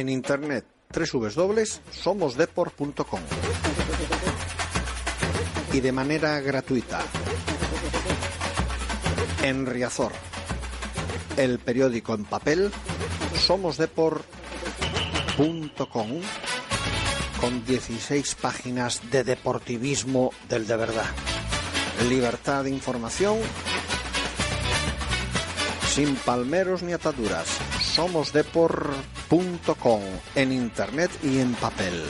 [0.00, 3.20] en internet www.somosdeport.com
[5.72, 7.00] y de manera gratuita
[9.42, 10.10] en Riazor,
[11.36, 12.72] el periódico en papel
[13.36, 16.20] somosdeport.com
[17.40, 21.06] con 16 páginas de deportivismo del de verdad.
[22.08, 23.38] Libertad de información
[25.88, 27.69] sin palmeros ni ataduras.
[28.00, 30.00] Somosdeport.com
[30.34, 32.02] en internet y en papel.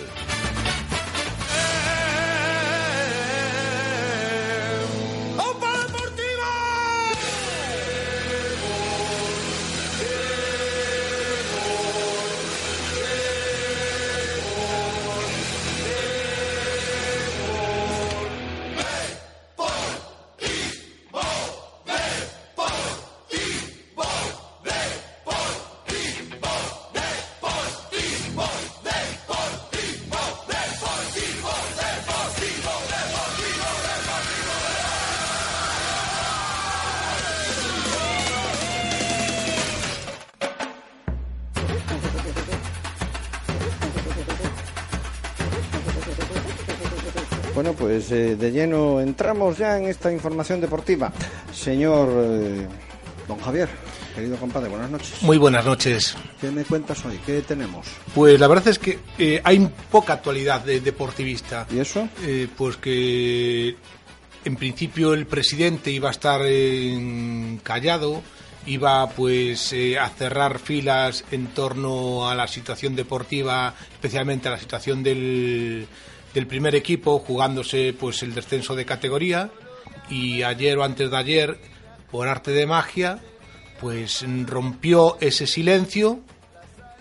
[48.41, 51.13] De lleno entramos ya en esta información deportiva.
[51.53, 52.67] Señor eh,
[53.29, 53.69] don Javier,
[54.15, 55.23] querido compadre, buenas noches.
[55.23, 56.17] Muy buenas noches.
[56.41, 57.21] ¿Qué me cuentas hoy?
[57.25, 57.87] ¿Qué tenemos?
[58.15, 61.67] Pues la verdad es que eh, hay poca actualidad de deportivista.
[61.71, 62.09] ¿Y eso?
[62.23, 63.77] Eh, pues que
[64.45, 66.41] en principio el presidente iba a estar
[67.63, 68.23] callado,
[68.67, 74.59] iba pues eh, a cerrar filas en torno a la situación deportiva, especialmente a la
[74.59, 75.87] situación del,
[76.35, 79.51] del primer equipo, jugándose pues el descenso de categoría.
[80.09, 81.61] Y ayer o antes de ayer,
[82.11, 83.21] por arte de magia,
[83.81, 86.21] pues rompió ese silencio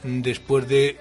[0.04, 0.98] después de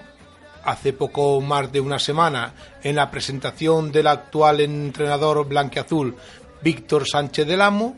[0.63, 6.15] hace poco más de una semana en la presentación del actual entrenador blanqueazul
[6.61, 7.95] Víctor Sánchez del Amo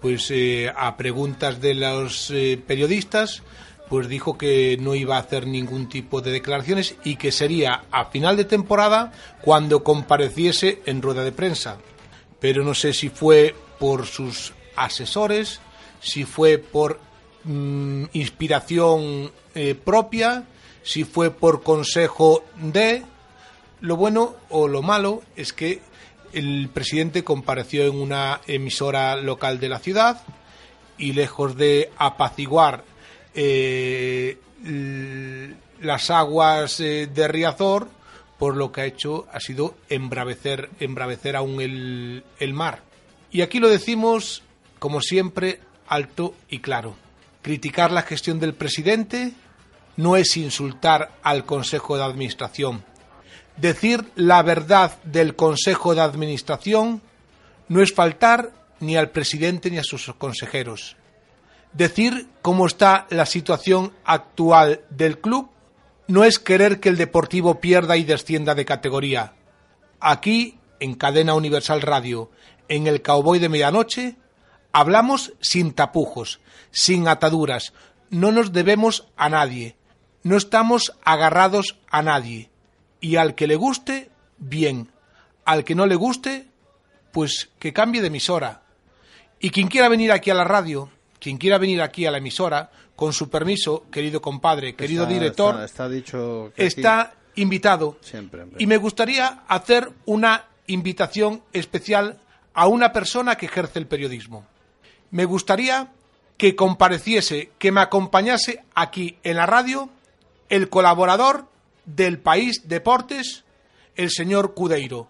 [0.00, 3.42] pues eh, a preguntas de los eh, periodistas
[3.90, 8.06] pues dijo que no iba a hacer ningún tipo de declaraciones y que sería a
[8.06, 9.12] final de temporada
[9.42, 11.76] cuando compareciese en rueda de prensa.
[12.38, 15.60] Pero no sé si fue por sus asesores
[16.00, 16.98] si fue por
[17.44, 20.44] mm, inspiración eh, propia,
[20.82, 23.04] si fue por consejo de...
[23.80, 25.80] Lo bueno o lo malo es que
[26.34, 30.22] el presidente compareció en una emisora local de la ciudad
[30.98, 32.84] y lejos de apaciguar
[33.34, 34.38] eh,
[35.80, 37.88] las aguas eh, de Riazor,
[38.38, 42.82] por lo que ha hecho ha sido embravecer, embravecer aún el mar.
[43.30, 44.42] Y aquí lo decimos,
[44.78, 46.96] como siempre, alto y claro.
[47.42, 49.32] Criticar la gestión del presidente
[49.96, 52.84] no es insultar al Consejo de Administración.
[53.56, 57.02] Decir la verdad del Consejo de Administración
[57.68, 60.96] no es faltar ni al presidente ni a sus consejeros.
[61.72, 65.50] Decir cómo está la situación actual del club
[66.08, 69.34] no es querer que el Deportivo pierda y descienda de categoría.
[70.00, 72.30] Aquí, en Cadena Universal Radio,
[72.68, 74.16] en el Cowboy de Medianoche,
[74.72, 76.40] hablamos sin tapujos,
[76.72, 77.72] sin ataduras,
[78.10, 79.76] no nos debemos a nadie,
[80.24, 82.50] no estamos agarrados a nadie.
[83.00, 84.90] Y al que le guste, bien.
[85.44, 86.48] Al que no le guste,
[87.12, 88.62] pues que cambie de emisora.
[89.38, 92.70] Y quien quiera venir aquí a la radio, quien quiera venir aquí a la emisora,
[92.96, 97.96] con su permiso, querido compadre, querido Está- director, Está, está dicho que está invitado.
[98.00, 98.44] Siempre.
[98.58, 102.18] Y me gustaría hacer una invitación especial
[102.52, 104.44] a una persona que ejerce el periodismo.
[105.10, 105.92] Me gustaría
[106.36, 109.88] que compareciese, que me acompañase aquí en la radio
[110.48, 111.46] el colaborador
[111.84, 113.44] del País Deportes,
[113.96, 115.08] el señor Cudeiro.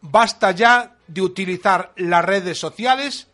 [0.00, 3.28] Basta ya de utilizar las redes sociales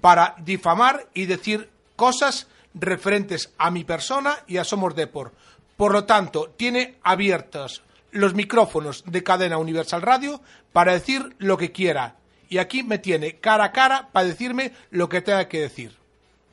[0.00, 5.34] para difamar y decir cosas referentes a mi persona y a Somos Deport.
[5.76, 7.82] Por lo tanto, tiene abiertos
[8.12, 10.40] los micrófonos de Cadena Universal Radio
[10.72, 12.16] para decir lo que quiera.
[12.48, 15.96] Y aquí me tiene cara a cara para decirme lo que tenga que decir.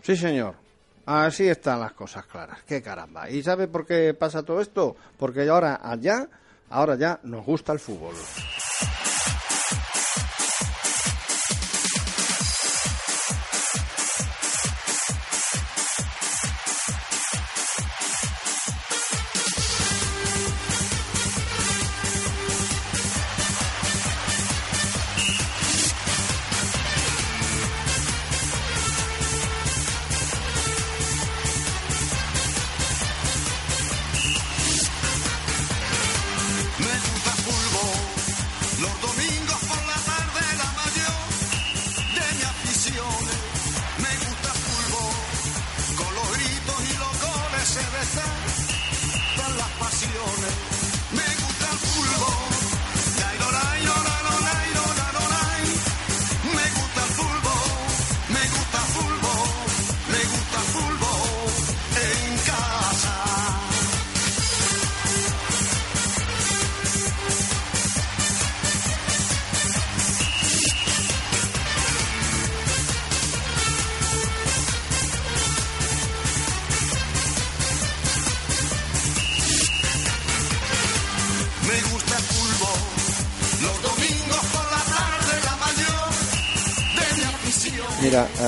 [0.01, 0.55] Sí, señor.
[1.05, 2.59] Así están las cosas claras.
[2.67, 3.29] Qué caramba.
[3.29, 4.95] ¿Y sabe por qué pasa todo esto?
[5.17, 6.27] Porque ahora allá,
[6.69, 8.13] ahora ya nos gusta el fútbol.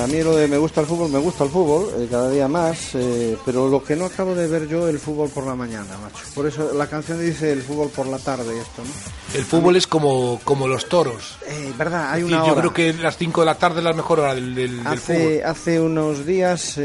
[0.02, 2.48] A mí lo de me gusta el fútbol, me gusta el fútbol, eh, cada día
[2.48, 5.96] más, eh, pero lo que no acabo de ver yo, el fútbol por la mañana,
[6.02, 6.24] macho.
[6.34, 9.38] Por eso la canción dice el fútbol por la tarde esto, ¿no?
[9.38, 11.36] El fútbol es como, como los toros.
[11.46, 12.60] Eh, verdad, hay una yo hora.
[12.62, 15.16] creo que las 5 de la tarde es la mejor hora del, del, del fútbol.
[15.16, 16.78] Hace, hace unos días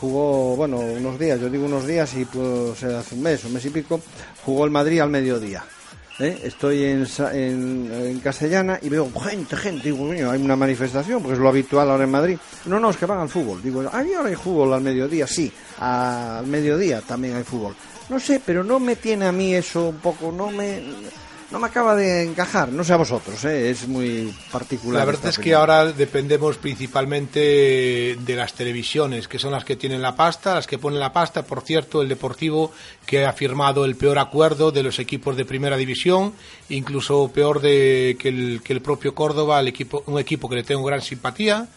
[0.00, 3.64] jugó, bueno, unos días, yo digo unos días y pues hace un mes, un mes
[3.64, 4.00] y pico,
[4.44, 5.64] jugó el Madrid al mediodía.
[6.18, 6.40] ¿Eh?
[6.44, 11.34] Estoy en, en, en Castellana y veo gente, gente, digo, coño, hay una manifestación, porque
[11.34, 12.38] es lo habitual ahora en Madrid.
[12.66, 13.62] No, no, es que van al fútbol.
[13.62, 15.26] Digo, ¿hay ahora hay fútbol al mediodía?
[15.26, 17.74] Sí, al mediodía también hay fútbol.
[18.08, 20.82] No sé, pero no me tiene a mí eso un poco, no me...
[21.52, 23.68] No me acaba de encajar, no sé a vosotros, ¿eh?
[23.68, 25.00] es muy particular.
[25.00, 30.00] La verdad es que ahora dependemos principalmente de las televisiones, que son las que tienen
[30.00, 31.44] la pasta, las que ponen la pasta.
[31.44, 32.72] Por cierto, el Deportivo
[33.04, 36.32] que ha firmado el peor acuerdo de los equipos de Primera División,
[36.70, 40.62] incluso peor de que el, que el propio Córdoba, el equipo, un equipo que le
[40.62, 41.68] tengo gran simpatía.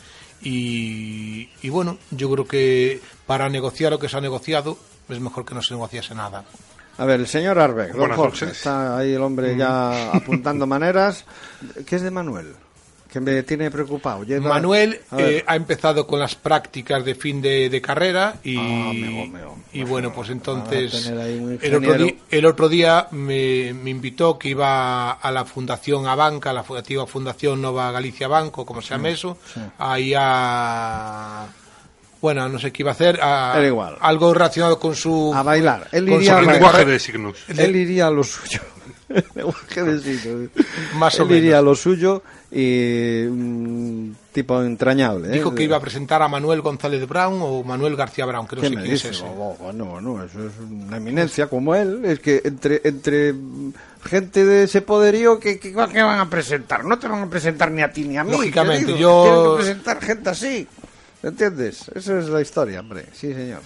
[0.41, 4.77] Y, y bueno, yo creo que para negociar lo que se ha negociado
[5.09, 6.45] es mejor que no se negociase nada.
[6.97, 11.25] A ver, el señor Arbeck, don Jorge, está ahí el hombre ya apuntando maneras.
[11.85, 12.53] ¿Qué es de Manuel?
[13.11, 14.23] Que me tiene preocupado.
[14.25, 18.91] Lleva- Manuel eh, ha empezado con las prácticas de fin de, de carrera y, Ah,
[19.71, 20.93] y bueno, pues entonces
[21.61, 27.07] el otro, el día me, me invitó que iba a la Fundación Abanca, la antigua
[27.07, 29.37] Fundación Nova Galicia Banco, como se llama eso,
[29.77, 31.47] ahí a...
[32.25, 33.97] Bueno, no sé qué iba a hacer, a- Era igual.
[34.01, 35.31] algo relacionado con su...
[35.35, 35.87] a bailar.
[35.91, 36.61] Él con iría, su a El bailar.
[36.63, 37.37] lenguaje de signos.
[37.47, 38.61] Él iría a lo suyo.
[39.09, 40.49] El lenguaje de signos.
[40.95, 45.27] Más o Él iría a lo suyo y mm, tipo entrañable.
[45.29, 45.31] ¿eh?
[45.33, 48.61] Dijo que iba a presentar a Manuel González Brown o Manuel García Brown, que no
[48.63, 49.09] ¿Qué sé quién es dice?
[49.09, 49.23] ese.
[49.23, 52.03] Oh, bueno, bueno, eso es una eminencia como él.
[52.05, 53.73] Es que entre entre mm,
[54.03, 56.83] gente de ese poderío, ¿qué, qué, qué van a presentar?
[56.85, 58.31] No te van a presentar ni a ti ni a mí.
[58.31, 60.67] Lógicamente, yo- Tienen que presentar gente así.
[61.23, 61.89] ¿Entiendes?
[61.95, 63.05] Esa es la historia, hombre.
[63.13, 63.61] Sí, señor.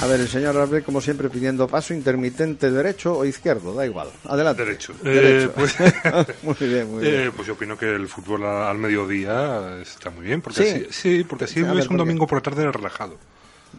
[0.00, 4.08] A ver, el señor Arbe, como siempre, pidiendo paso intermitente derecho o izquierdo, da igual.
[4.24, 4.64] Adelante.
[4.64, 4.92] Derecho.
[5.00, 5.46] Derecho.
[5.46, 5.76] Eh, pues,
[6.42, 7.14] muy bien, muy bien.
[7.14, 10.40] eh, pues yo opino que el fútbol al mediodía está muy bien.
[10.42, 10.68] Porque Sí.
[10.68, 10.86] así,
[11.18, 13.16] sí, porque así ver, es un domingo por la tarde relajado.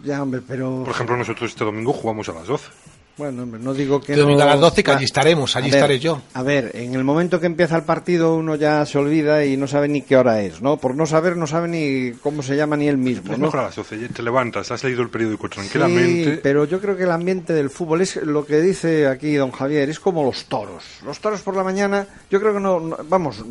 [0.02, 0.84] Ya, hombre, pero...
[0.86, 2.68] Por ejemplo, nosotros este domingo jugamos a las 12.
[3.16, 5.76] Bueno, no digo que Este domingo no- a las 12 que allí estaremos, allí ver,
[5.76, 6.22] estaré yo.
[6.34, 9.68] A ver, en el momento que empieza el partido uno ya se olvida y no
[9.68, 10.78] sabe ni qué hora es, ¿no?
[10.78, 13.46] Por no saber no sabe ni cómo se llama ni él mismo, Es ¿no?
[13.46, 14.00] mejor a las 12.
[14.00, 16.40] ya Te levantas, has leído el periódico Sí, tranquilamente.
[16.42, 19.90] pero yo creo que el ambiente del fútbol es lo que dice aquí don Javier,
[19.92, 20.84] es como los toros.
[21.06, 23.44] Los toros por la mañana, yo creo que no, no- vamos,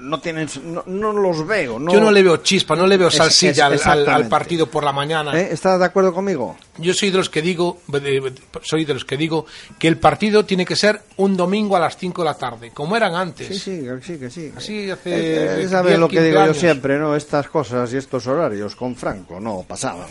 [0.00, 1.92] no tienen, no, no los veo, ¿no?
[1.92, 4.92] Yo no le veo chispa, no le veo salsilla es- al- al, partido por la
[4.92, 5.38] mañana.
[5.38, 5.50] ¿Eh?
[5.52, 6.56] ¿Estás de acuerdo conmigo?
[6.78, 7.80] Yo soy de los que digo,
[8.62, 9.44] soy de los que digo
[9.78, 12.96] que el partido tiene que ser un domingo a las 5 de la tarde, como
[12.96, 13.46] eran antes.
[13.48, 14.52] Sí, sí, que sí, que sí.
[14.56, 17.14] Así hace Eh, eh, 10, sabe lo que 15 digo yo siempre, ¿no?
[17.14, 20.06] Estas cosas y estos horarios con Franco no pasaban.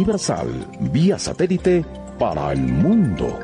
[0.00, 0.48] Universal,
[0.80, 1.84] vía satélite
[2.18, 3.38] para el mundo.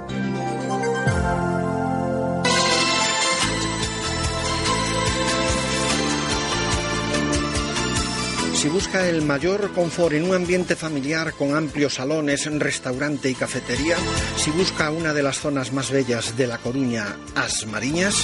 [8.55, 13.97] Si busca el mayor confort en un ambiente familiar con amplios salones, restaurante y cafetería,
[14.39, 18.15] si busca una de las zonas más bellas de La Coruña, As Mariñas,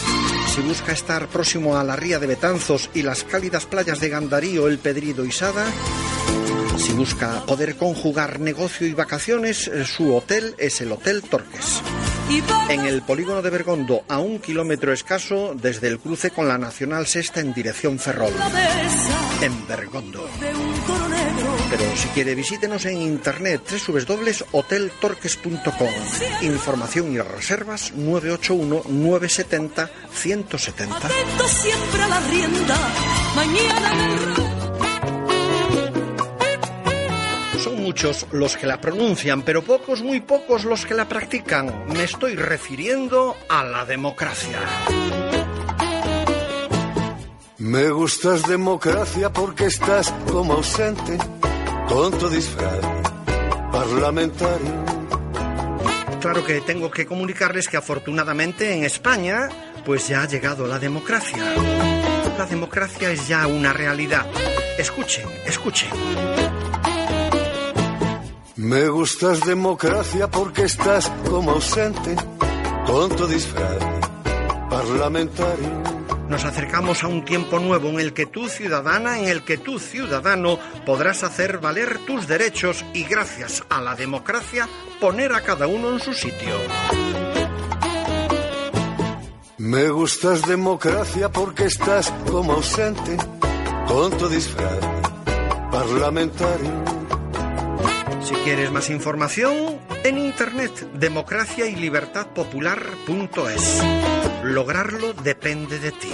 [0.55, 4.69] si busca estar próximo a la ría de Betanzos y las cálidas playas de Gandarío,
[4.69, 5.67] El Pedrido y Sada,
[6.77, 11.83] si busca poder conjugar negocio y vacaciones, eh, su hotel es el Hotel Torques.
[12.69, 17.07] En el polígono de Bergondo, a un kilómetro escaso desde el cruce con la Nacional
[17.07, 18.33] Sexta en dirección Ferrol.
[19.43, 20.27] En Bergondo.
[21.71, 25.91] Pero si quiere, visítenos en internet www.hoteltorques.com.
[26.43, 30.95] Información y reservas 981-970-170.
[30.95, 32.77] Atento siempre a la rienda,
[37.83, 41.87] muchos los que la pronuncian, pero pocos, muy pocos los que la practican.
[41.89, 44.59] Me estoy refiriendo a la democracia.
[47.59, 51.19] Me gustas democracia porque estás como ausente
[51.89, 52.81] con tu disfraz
[53.71, 54.85] parlamentario.
[56.21, 59.49] Claro que tengo que comunicarles que afortunadamente en España
[59.85, 61.43] pues ya ha llegado la democracia.
[62.39, 64.27] La democracia es ya una realidad.
[64.79, 65.91] Escuchen, escuchen.
[68.57, 72.15] Me gustas democracia porque estás como ausente
[72.87, 73.79] con tu disfraz
[74.69, 75.83] parlamentario.
[76.29, 79.79] Nos acercamos a un tiempo nuevo en el que tú ciudadana, en el que tú
[79.79, 84.69] ciudadano podrás hacer valer tus derechos y gracias a la democracia
[85.01, 86.55] poner a cada uno en su sitio.
[89.57, 93.17] Me gustas democracia porque estás como ausente
[93.89, 94.79] con tu disfraz
[95.71, 97.02] parlamentario.
[98.33, 103.83] Si quieres más información, en internet democracia y libertad popular.es.
[104.43, 106.09] Lograrlo depende de ti.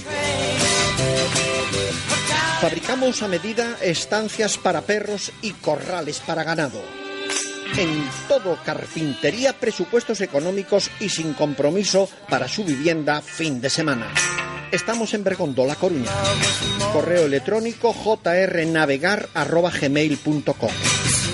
[2.60, 7.01] Fabricamos a medida estancias para perros y corrales para ganado.
[7.78, 14.12] En todo carpintería, presupuestos económicos y sin compromiso para su vivienda fin de semana.
[14.70, 16.10] Estamos en Bergondo, La Coruña.
[16.92, 20.70] Correo electrónico jrnavegar.gmail.com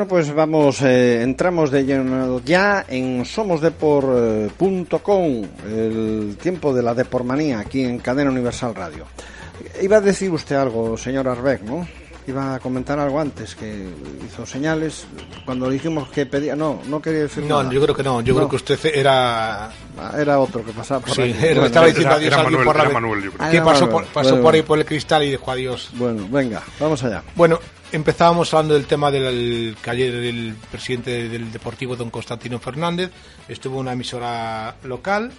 [0.04, 7.60] Bueno, pues vamos, eh, entramos de lleno ya en somosdepor.com, el tiempo de la depormanía
[7.60, 9.06] aquí en Cadena Universal Radio.
[9.80, 11.88] Iba a decir usted algo, señor Arbeck, ¿no?
[12.26, 13.86] Iba a comentar algo antes, que
[14.26, 15.06] hizo señales
[15.46, 16.54] cuando dijimos que pedía...
[16.54, 17.72] No, no quería decir No, nada.
[17.74, 18.20] yo creo que no.
[18.20, 18.40] Yo No.
[18.40, 19.66] creo que usted era.
[19.96, 21.30] Ah, Era otro que pasaba por Sí, ahí.
[21.32, 23.22] era- Bueno, estaba diciendo era- adiós era a alguien Manuel, por la era ve- Manuel,
[23.24, 23.46] yo creo.
[23.46, 25.90] Ah, que era pasó, por, pasó Bueno, por ahí por el cristal y dijo adiós.
[25.94, 27.22] Bueno, venga, vamos allá.
[27.36, 27.58] Bueno,
[27.94, 33.10] empezábamos hablando del tema del que ayer el presidente del Deportivo, don Constantino Fernández,
[33.48, 35.30] estuvo en una emisora local.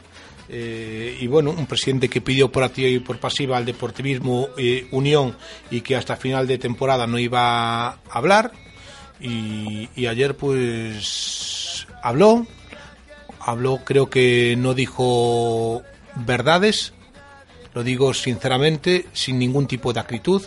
[0.47, 4.87] eh, y bueno, un presidente que pidió por activa y por pasiva al Deportivismo eh,
[4.91, 5.35] Unión
[5.71, 8.51] y que hasta final de temporada no iba a hablar.
[9.19, 12.45] Y, y ayer pues habló,
[13.39, 15.81] habló, creo que no dijo
[16.15, 16.93] verdades,
[17.73, 20.43] lo digo sinceramente, sin ningún tipo de acritud.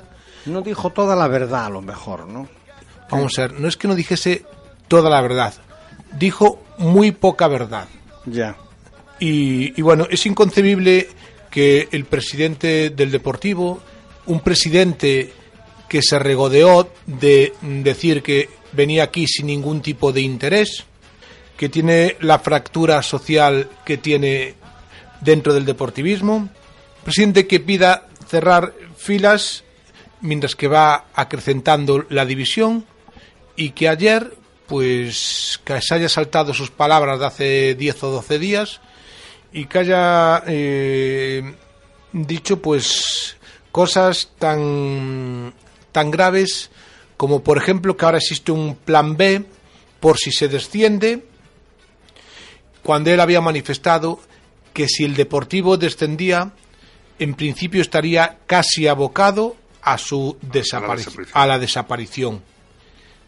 [0.46, 2.48] No dijo toda la verdad, a lo mejor, ¿no?
[3.10, 4.44] Vamos a ver, no es que no dijese
[4.86, 5.54] toda la verdad,
[6.18, 7.88] dijo muy poca verdad.
[8.26, 8.56] Ya.
[9.18, 11.08] Y, y bueno, es inconcebible
[11.50, 13.80] que el presidente del Deportivo,
[14.26, 15.32] un presidente
[15.88, 20.84] que se regodeó de decir que venía aquí sin ningún tipo de interés,
[21.56, 24.54] que tiene la fractura social que tiene
[25.20, 26.48] dentro del deportivismo,
[27.02, 29.64] presidente que pida cerrar filas
[30.20, 32.84] mientras que va acrecentando la división
[33.56, 34.34] y que ayer
[34.66, 38.80] pues que se haya saltado sus palabras de hace 10 o 12 días
[39.52, 41.54] y que haya eh,
[42.12, 43.36] dicho pues
[43.72, 45.54] cosas tan
[45.92, 46.70] tan graves
[47.16, 49.44] como por ejemplo que ahora existe un plan B
[50.00, 51.24] por si se desciende
[52.82, 54.20] cuando él había manifestado
[54.72, 56.52] que si el Deportivo descendía
[57.18, 59.56] en principio estaría casi abocado
[59.92, 62.42] a su desaparición a la desaparición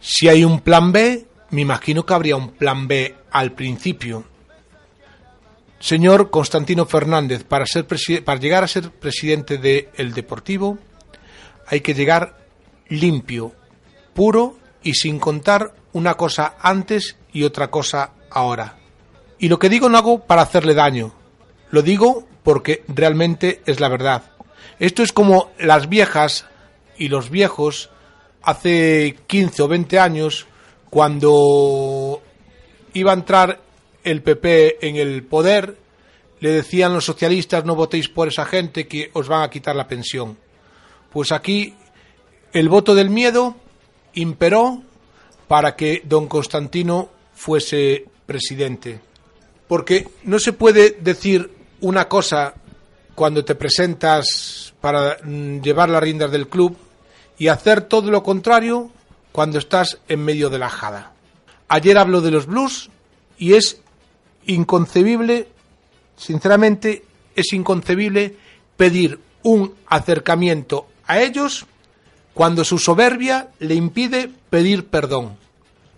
[0.01, 4.25] si hay un plan B me imagino que habría un plan B al principio
[5.81, 7.87] Señor Constantino Fernández, para, ser
[8.23, 10.79] para llegar a ser presidente del Deportivo
[11.67, 12.37] hay que llegar
[12.89, 13.55] limpio,
[14.13, 18.77] puro y sin contar una cosa antes y otra cosa ahora.
[19.39, 21.15] Y lo que digo no hago para hacerle daño,
[21.71, 24.25] lo digo porque realmente es la verdad.
[24.79, 26.47] Esto es como las viejas
[27.01, 27.89] y los viejos
[28.43, 30.47] hace 15 o 20 años
[30.91, 32.21] cuando
[32.93, 33.61] iba a entrar
[34.05, 35.77] el PP en el poder,
[36.41, 39.89] le decían los socialistas no votéis por esa gente que os van a quitar la
[39.89, 40.37] pensión.
[41.11, 41.75] Pues aquí
[42.53, 43.57] el voto del miedo
[44.15, 44.83] imperó
[45.49, 49.01] para que don Constantino fuese presidente.
[49.67, 52.55] Porque no se puede decir una cosa
[53.15, 56.77] cuando te presentas para mm, llevar las riendas del club
[57.41, 58.91] y hacer todo lo contrario
[59.33, 61.15] cuando estás en medio de la jada.
[61.69, 62.91] Ayer hablo de los blues
[63.39, 63.81] y es
[64.45, 65.49] inconcebible,
[66.17, 67.03] sinceramente,
[67.35, 68.37] es inconcebible
[68.77, 71.65] pedir un acercamiento a ellos
[72.35, 75.39] cuando su soberbia le impide pedir perdón.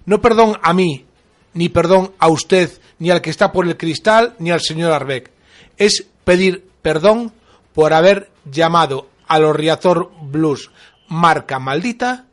[0.07, 1.07] No perdón a mí,
[1.55, 2.71] ni perdón a usted,
[3.01, 5.33] ni al que está por el cristal, ni al señor Arbeck.
[5.77, 7.33] Es pedir perdón
[7.75, 10.71] por haber llamado a los Riazor Blues
[11.13, 12.27] marca maldita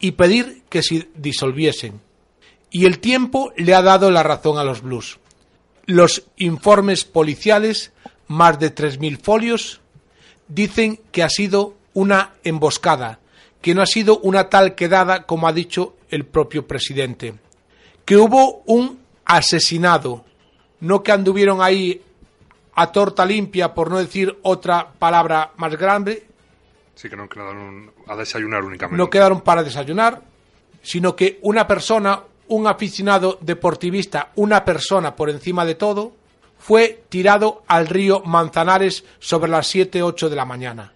[0.00, 2.00] y pedir que se disolviesen.
[2.70, 5.18] Y el tiempo le ha dado la razón a los Blues.
[5.86, 7.92] Los informes policiales,
[8.26, 9.80] más de 3.000 folios,
[10.48, 13.20] dicen que ha sido una emboscada,
[13.62, 17.34] que no ha sido una tal quedada como ha dicho el propio presidente,
[18.04, 20.24] que hubo un asesinado,
[20.80, 22.02] no que anduvieron ahí
[22.74, 26.27] a torta limpia, por no decir otra palabra más grande,
[27.00, 28.96] Que no quedaron a desayunar únicamente.
[28.96, 30.22] no quedaron para desayunar,
[30.82, 36.12] sino que una persona, un aficionado deportivista, una persona por encima de todo,
[36.58, 40.92] fue tirado al río Manzanares sobre las 7, 8 de la mañana.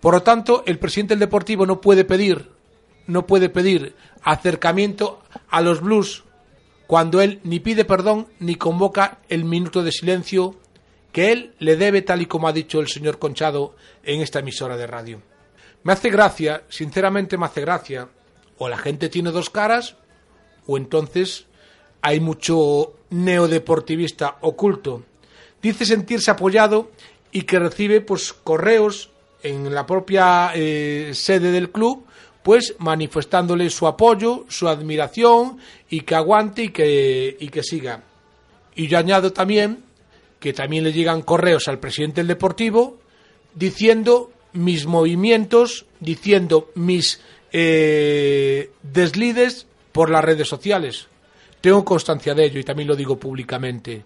[0.00, 2.50] Por lo tanto, el presidente del Deportivo no puede pedir,
[3.06, 6.24] no puede pedir acercamiento a los Blues
[6.86, 10.56] cuando él ni pide perdón ni convoca el minuto de silencio
[11.14, 14.76] que él le debe tal y como ha dicho el señor Conchado en esta emisora
[14.76, 15.22] de radio.
[15.84, 18.08] Me hace gracia, sinceramente me hace gracia,
[18.58, 19.94] o la gente tiene dos caras,
[20.66, 21.46] o entonces
[22.02, 25.04] hay mucho neodeportivista oculto.
[25.62, 26.90] Dice sentirse apoyado
[27.30, 29.10] y que recibe pues correos
[29.44, 32.04] en la propia eh, sede del club,
[32.42, 38.02] pues manifestándole su apoyo, su admiración y que aguante y que, y que siga.
[38.74, 39.83] Y yo añado también
[40.44, 42.98] que también le llegan correos al presidente del Deportivo
[43.54, 51.08] diciendo mis movimientos, diciendo mis eh, deslides por las redes sociales.
[51.62, 54.04] Tengo constancia de ello y también lo digo públicamente.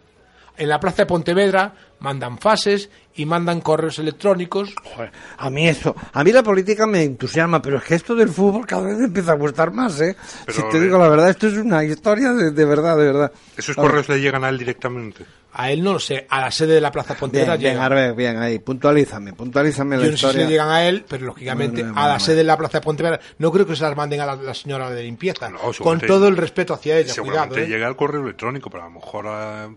[0.56, 4.72] En la plaza de Pontevedra mandan fases y mandan correos electrónicos.
[4.94, 8.28] Joder, a mí eso, a mí la política me entusiasma, pero es que esto del
[8.28, 10.14] fútbol cada vez me empieza a gustar más, ¿eh?
[10.46, 13.06] Pero, si te eh, digo la verdad, esto es una historia de, de verdad, de
[13.06, 13.32] verdad.
[13.56, 15.24] ¿Esos correos le llegan a él directamente?
[15.52, 17.92] A él no lo sé, a la sede de la plaza Pontevedra Bien, bien, llegan.
[17.92, 20.44] Arbe, bien, ahí, puntualízame, puntualízame la Yo no sé si historia.
[20.46, 23.18] le llegan a él, pero lógicamente Bueno, a la sede de la plaza de Pontevedra
[23.38, 25.48] no creo que se las manden a la, la señora de limpieza.
[25.48, 27.66] No, con todo el respeto hacia ella, Seguramente cuidado.
[27.66, 27.74] ¿eh?
[27.74, 29.68] llega el correo electrónico, pero a lo mejor eh,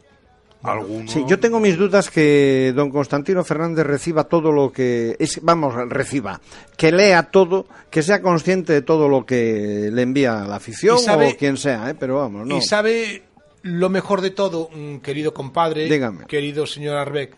[0.63, 1.09] alguno...
[1.09, 5.73] Sí, yo tengo mis dudas que don Constantino Fernández reciba todo lo que es, vamos,
[5.89, 6.39] reciba,
[6.77, 11.29] que lea todo, que sea consciente de todo lo que le envía la afición sabe-
[11.33, 11.95] o quien sea, ¿eh?
[11.97, 12.57] pero vamos, no.
[12.57, 13.23] Y sabe
[13.61, 16.25] lo mejor de todo, mm, querido compadre, Dígame.
[16.25, 17.35] querido señor Arbeck,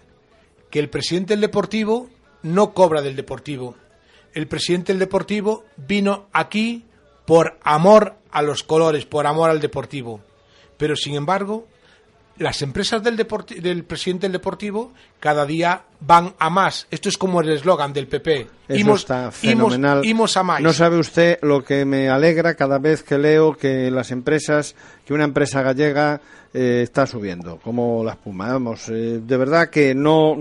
[0.70, 2.10] que el presidente del Deportivo
[2.42, 3.76] no cobra del Deportivo.
[4.34, 6.86] El presidente del Deportivo vino aquí
[7.26, 10.22] por amor a los colores, por amor al Deportivo.
[10.78, 11.68] Pero sin embargo,
[12.38, 16.88] las empresas del, deporti- del presidente del Deportivo cada día van a más.
[16.92, 18.48] Esto es como el eslogan del PP.
[18.68, 20.04] Eso Imos- está fenomenal.
[20.04, 20.60] imos a más.
[20.62, 25.14] No sabe usted lo que me alegra cada vez que leo que las empresas, que
[25.14, 26.22] una empresa gallega
[26.54, 28.52] eh, está subiendo, como la espuma.
[28.52, 30.36] Vamos, eh, de verdad que no,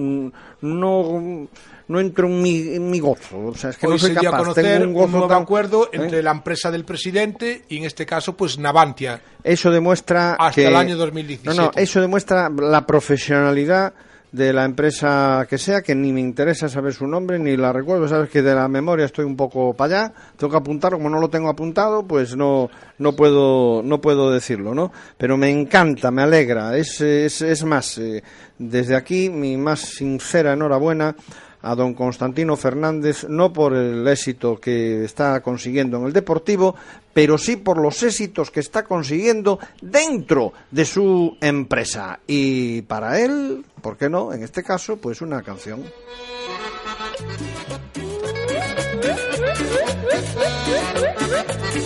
[0.60, 1.48] no,
[1.92, 3.38] no entro en mi, en mi gozo.
[3.46, 4.38] O sea, es que Hoy no soy capaz.
[4.38, 5.90] conocer Tengo un un, gozo nuevo tan- acuerdo ¿eh?
[6.02, 9.20] entre la empresa del presidente y en este caso pues Navantia.
[9.44, 11.56] Eso demuestra Hasta que- el año 2017.
[11.56, 13.92] No, no, eso demuestra la profesionalidad
[14.32, 18.08] de la empresa que sea, que ni me interesa saber su nombre, ni la recuerdo,
[18.08, 21.20] sabes que de la memoria estoy un poco para allá, tengo que apuntar, como no
[21.20, 24.90] lo tengo apuntado, pues no, no puedo, no puedo decirlo, ¿no?
[25.18, 28.22] Pero me encanta, me alegra, es, es, es más, eh,
[28.56, 31.14] desde aquí mi más sincera enhorabuena
[31.62, 36.74] a don Constantino Fernández, no por el éxito que está consiguiendo en el Deportivo,
[37.12, 42.20] pero sí por los éxitos que está consiguiendo dentro de su empresa.
[42.26, 44.32] Y para él, ¿por qué no?
[44.32, 45.84] En este caso, pues una canción.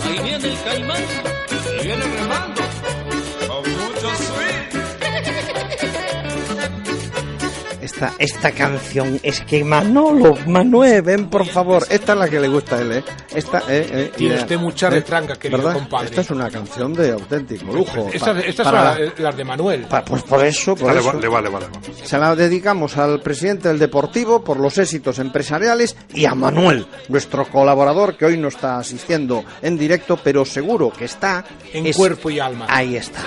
[0.03, 1.03] Ahí viene el caimán,
[1.81, 2.61] viene remando,
[3.47, 4.56] con mucho.
[7.87, 11.85] Esta, esta canción es que Manolo, Manuel, ven por favor.
[11.89, 13.03] Esta es la que le gusta a él, ¿eh?
[13.33, 15.73] Esta, eh, eh, Tiene usted mucha eh, retranca, querido ¿verdad?
[15.75, 16.05] compadre.
[16.07, 18.09] Esta es una canción de auténtico lujo.
[18.11, 19.81] Estas, para son la- las, de Manuel.
[19.85, 21.13] pa- pues por eso, por Vale, eso.
[21.13, 21.65] vale, vale, vale.
[21.67, 22.05] vale.
[22.05, 27.45] Se la dedicamos al presidente del Deportivo por los éxitos empresariales y a Manuel, nuestro
[27.47, 32.29] colaborador que hoy no está asistiendo en directo, pero seguro que está En es- cuerpo
[32.29, 32.65] y alma.
[32.67, 33.21] Ahí está.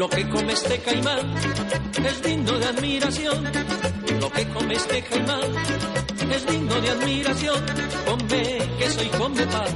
[0.00, 1.34] Lo que come este caimán
[2.02, 3.44] es digno de admiración.
[4.18, 5.52] Lo que come este caimán
[6.32, 7.62] es digno de admiración.
[8.06, 9.72] Come queso y come pan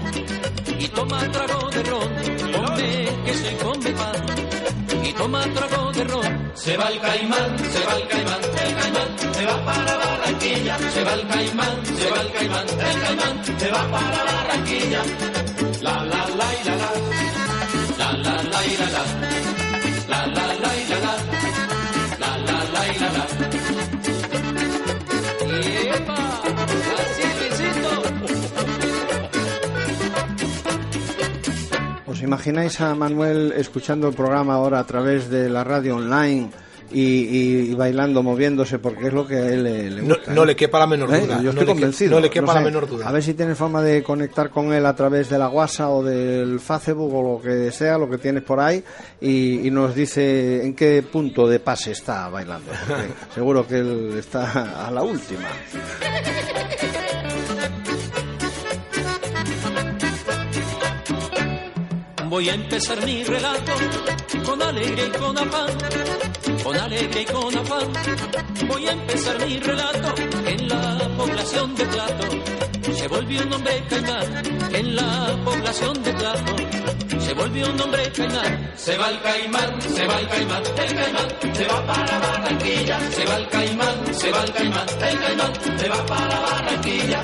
[0.81, 2.09] y toma trago de ron.
[2.55, 6.53] Come queso y come pan y toma trago de ron.
[6.55, 10.79] Se va el caimán, se va el caimán, el caimán se va para Barranquilla.
[10.79, 15.03] Se va el caimán, se va el caimán, el caimán se va para Barranquilla.
[15.83, 16.93] La la la y la la,
[17.99, 19.64] la la la y la la.
[20.09, 20.99] La la la y la
[22.21, 23.27] la, la la y la.
[32.07, 36.51] ¿Os imagináis a Manuel escuchando el programa ahora a través de la radio online
[36.95, 40.33] y, y- bailando, moviéndose, porque es lo que a él le, gusta?
[40.33, 40.47] no ¿eh?
[40.47, 41.21] le quepa la menor ¿Eh?
[41.21, 41.37] duda.
[41.39, 42.11] Yo no estoy le convencido.
[42.13, 42.59] no le quepa sé.
[42.59, 43.09] la menor duda.
[43.09, 46.03] A ver si tienes forma de conectar con él a través de la WhatsApp o
[46.05, 48.83] del Facebook o lo que sea, lo que tienes por ahí,
[49.21, 52.71] y, y nos dice en qué punto de pase está bailando.
[52.89, 55.49] porque seguro que él está a la última.
[62.35, 63.73] Voy a empezar mi relato
[64.45, 65.71] con alegría y con afán,
[66.65, 67.93] con alegría y con afán.
[68.67, 72.27] Voy a empezar mi relato en la población de Plato.
[72.93, 76.57] Se volvió un hombre caimán en la población de Plato.
[77.21, 78.73] Se volvió un hombre caimán.
[78.75, 83.11] Se va el caimán, se va el caimán, el caimán se va para Barranquilla.
[83.13, 87.23] Se va el caimán, se va el caimán, el caimán se va para Barranquilla.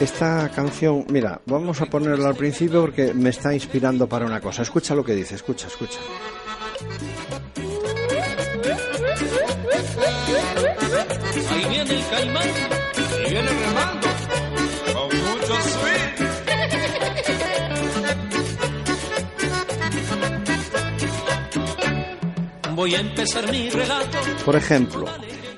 [0.00, 4.62] Esta canción, mira, vamos a ponerla al principio porque me está inspirando para una cosa.
[4.62, 5.98] Escucha lo que dice, escucha, escucha.
[11.50, 12.48] Ahí viene el caimán,
[13.26, 14.08] y viene remando,
[14.94, 16.12] con mucho swing.
[22.74, 24.18] Voy a empezar mi relato.
[24.46, 25.04] Por ejemplo,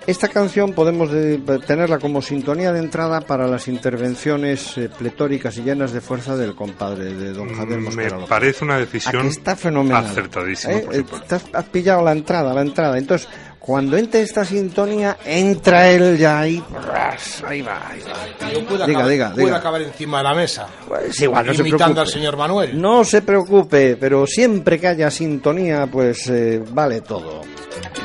[0.07, 5.63] esta canción podemos de- tenerla como sintonía de entrada para las intervenciones eh, pletóricas y
[5.63, 8.29] llenas de fuerza del compadre de don Javier Me Mosquera López.
[8.29, 10.05] parece una ¿A decisión está fenomenal.
[10.07, 11.05] acertadísima, ¿Eh?
[11.09, 12.99] por Eh, has, pillado la entrada, la entrada.
[12.99, 16.63] Entonces, cuando entre esta sintonía, entra él ya ahí.
[16.87, 18.51] ras, Ahí va, ahí va.
[18.53, 19.57] Yo puedo, Diga, acabar, diga, puedo diga.
[19.57, 20.67] acabar encima de la mesa.
[20.87, 22.01] Pues igual, no se imitando preocupe.
[22.03, 22.79] al señor Manuel.
[22.81, 27.41] No se preocupe, pero siempre que haya sintonía, pues eh, vale todo.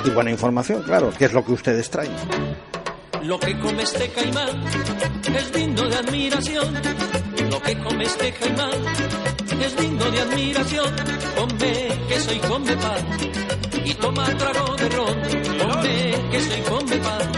[0.05, 2.11] Y buena información, claro, que es lo que ustedes traen.
[3.23, 4.63] Lo que come este caimán
[5.35, 6.73] es digno de admiración.
[7.51, 8.71] Lo que come este caimán
[9.61, 10.95] es digno de admiración.
[11.35, 13.07] Come queso y come pan
[13.85, 15.21] y toma trago de ron.
[15.59, 17.31] Come queso y come pan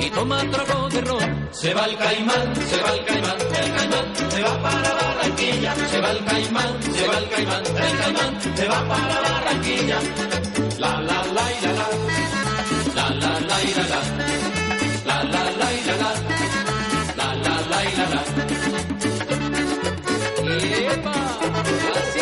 [0.00, 1.48] y toma trago de ron.
[1.50, 5.74] Se va el caimán, se va el caimán, el caimán se va para Barranquilla.
[5.74, 9.98] Se va el caimán, se va el caimán, el caimán se va para Barranquilla.
[10.80, 11.88] La la la la la,
[12.96, 14.00] la la la la la.
[15.08, 16.10] La la la la
[17.18, 17.54] la, la
[17.96, 18.20] la la.
[20.94, 21.16] ¡Epa!
[21.96, 22.20] ¡Así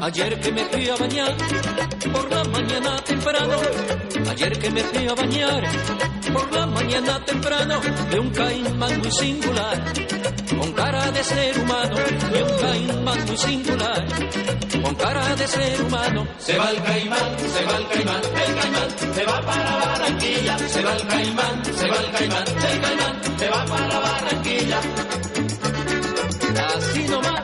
[0.00, 1.34] Ayer que me fui a bañar
[2.12, 3.56] por la mañana temprano,
[4.30, 5.62] ayer que me fui a bañar
[6.32, 9.82] por la mañana temprano, de un caimán muy singular,
[10.58, 11.96] con cara de ser humano,
[12.32, 14.06] de un caimán muy singular,
[14.82, 16.26] con cara de ser humano.
[16.38, 20.82] Se va el caimán, se va el caimán, el caimán se va para Barranquilla, se
[20.82, 24.80] va el caimán, se va el caimán, el caimán se va para Barranquilla.
[26.76, 27.42] Así nomás,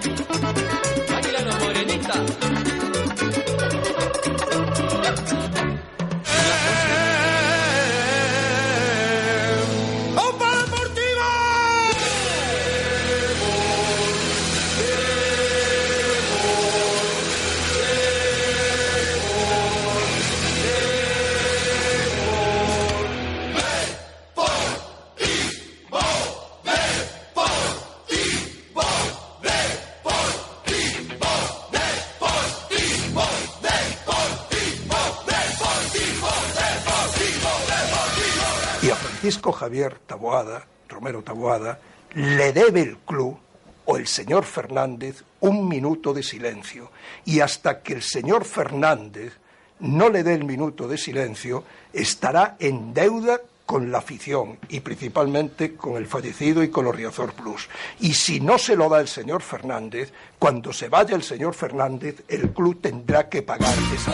[39.67, 41.81] Javier Taboada, Romero Taboada,
[42.15, 43.37] le debe el club
[43.85, 46.93] o el señor Fernández un minuto de silencio.
[47.25, 49.33] Y hasta que el señor Fernández
[49.81, 55.75] no le dé el minuto de silencio, estará en deuda con la afición y principalmente
[55.75, 57.69] con el fallecido y con los Riazor Plus.
[57.99, 62.23] Y si no se lo da el señor Fernández, cuando se vaya el señor Fernández,
[62.29, 64.13] el club tendrá que pagar esa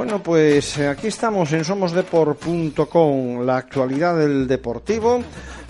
[0.00, 5.22] Bueno, pues eh, aquí estamos en somosdeport.com, la actualidad del deportivo,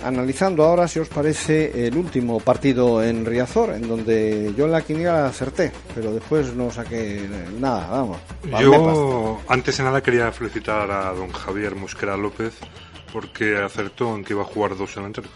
[0.05, 4.83] analizando ahora, si os parece, el último partido en Riazor, en donde yo en la
[4.83, 8.19] quiniela acerté, pero después no saqué nada, vamos.
[8.61, 12.55] Yo, antes de nada, quería felicitar a don Javier Mosquera López
[13.13, 15.33] porque acertó en que iba a jugar dos delanteros.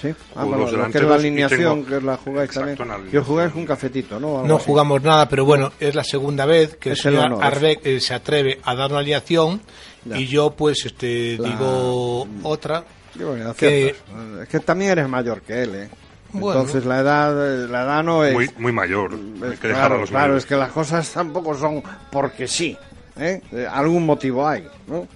[0.00, 3.10] Sí, ah, bueno, lo que es la alineación, tengo- que la jugáis Exacto, también.
[3.12, 4.36] Yo jugáis un cafetito, ¿no?
[4.36, 4.64] Algo No así.
[4.66, 7.44] jugamos nada, pero bueno, es la segunda vez que Es el señor honor.
[7.44, 9.60] Arbeck eh, se atreve a dar una alineación
[10.06, 10.16] Ya.
[10.18, 12.84] y yo pues este La- digo otra.
[13.16, 13.94] Sí, bueno, que-.
[14.42, 15.90] Es que también eres mayor que él, ¿eh?
[16.32, 16.60] Bueno.
[16.60, 18.32] Entonces la edad, la edad no es...
[18.32, 19.12] Muy, muy mayor.
[19.42, 20.44] Hay es que dejar a claro, los claro, mayores.
[20.44, 22.76] es que las cosas tampoco son porque sí.
[23.18, 23.42] ¿eh?
[23.52, 25.06] Eh, Algún motivo hay, ¿no?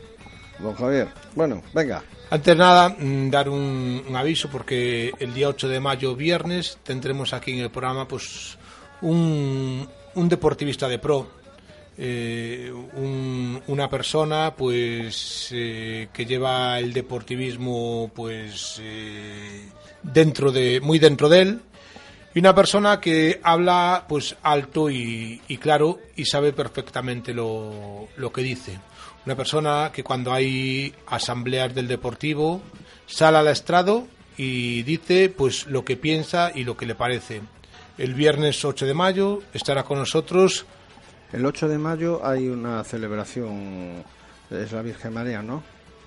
[0.59, 1.09] Don Javier.
[1.37, 2.03] Bueno, venga.
[2.35, 7.53] Antes nada, mm, dar un, aviso porque el día 8 de mayo, viernes, tendremos aquí
[7.53, 8.59] en el programa pues
[9.03, 11.18] un, un deportivista de pro.
[11.97, 19.68] eh, un- una persona pues eh, que lleva el deportivismo pues eh,
[20.03, 21.61] dentro de muy dentro de él
[22.35, 28.33] y una persona que habla pues alto y, y claro y sabe perfectamente lo, lo
[28.33, 28.73] que dice.
[29.27, 32.61] Una persona que cuando hay asambleas del deportivo
[33.07, 34.07] sale al estrado
[34.37, 37.41] y dice pues lo que piensa y lo que le parece.
[37.97, 40.67] El viernes 8 de mayo estará con nosotros
[41.33, 44.05] El 8 de mayo hay una celebración,
[44.51, 45.63] es la Virgen María, ¿no?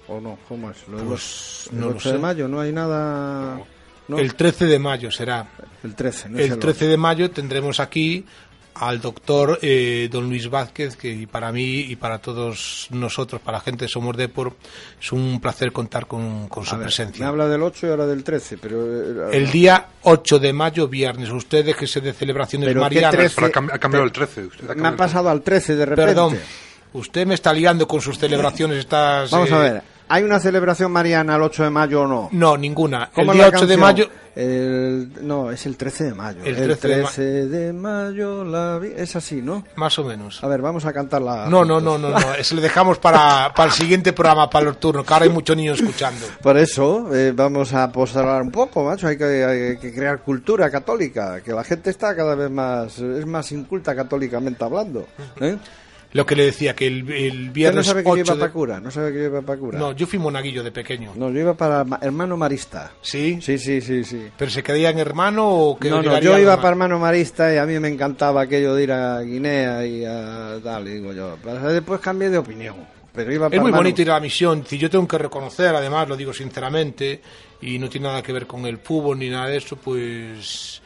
[0.08, 0.38] ¿O no?
[0.48, 0.88] ¿Cómo es?
[0.88, 2.22] Lo de Pues, el no lo 8 de sé.
[2.22, 3.60] mayo no hay nada...
[4.08, 4.20] ¿no?
[4.20, 5.48] el 13 de mayo será.
[5.84, 8.26] El 13, no el 13 de mayo tendremos aquí
[8.80, 13.63] al doctor eh, don Luis Vázquez, que para mí y para todos nosotros, para la
[13.63, 14.54] gente de Somos Depor,
[15.02, 16.76] es un placer contar con, con su 8.
[16.76, 17.26] A ver, presencia.
[17.26, 18.78] Me habla del 8 y ahora del 13, pero...
[19.32, 23.16] eh, El día 8 de mayo, viernes, ustedes que se de celebraciones Pero ¿qué marianas.
[23.16, 23.36] 13?
[23.36, 24.42] Pero ha, cam- ha cambiado el 13.
[24.46, 26.06] usted ha Me cambiado ha el pasado al 13 de repente.
[26.08, 26.38] Perdón,
[26.94, 28.80] usted me está liando con sus celebraciones.
[28.80, 32.30] Estas, Vamos eh, a ver, ¿hay una celebración mariana el 8 de mayo o no?
[32.32, 33.06] No, ninguna.
[33.06, 34.10] El ¿Cómo es día la 8 de mayo.
[34.36, 36.41] El- no, es el 13 de mayo.
[36.43, 39.63] El El 13 de ma- 13 de mayo, la es así, ¿no?
[39.76, 40.43] Más o menos.
[40.43, 41.48] A ver, vamos a cantarla.
[41.50, 42.34] No, no, no, no, no.
[42.36, 45.58] Eso lo dejamos para, para el siguiente programa, para los turnos, que ahora hay muchos
[45.58, 46.24] niños escuchando.
[46.41, 49.08] Por eso eh, vamos a postar un poco, macho.
[49.08, 53.26] Hay que, hay que crear cultura católica, que la gente está cada vez más, es
[53.26, 55.08] más inculta católicamente hablando.
[55.41, 55.58] ¿eh?
[56.13, 58.34] Lo que le decía, que el, el Usted no viernes sabe que yo 8 iba
[58.36, 59.78] de- para cura, no sabe que yo iba para cura.
[59.78, 61.12] No, yo fui monaguillo de pequeño.
[61.15, 62.93] No, yo iba para ma- hermano marista.
[63.02, 63.39] ¿Sí?
[63.41, 64.28] Sí, sí, sí, sí.
[64.38, 67.58] ¿Pero se quedaría en hermano o que No, no, yo iba para hermano marista y
[67.58, 71.38] a mí me encantaba aquello de ir a Guinea y a tal, y digo yo.
[71.43, 72.76] Pero Después cambié de opinión.
[73.13, 74.63] Pero iba Es para muy hermano- bonito ir a la misión.
[74.65, 77.20] Si yo tengo que reconocer, además, lo digo sinceramente,
[77.62, 80.82] y no tiene nada que ver con el fútbol ni nada de eso, pues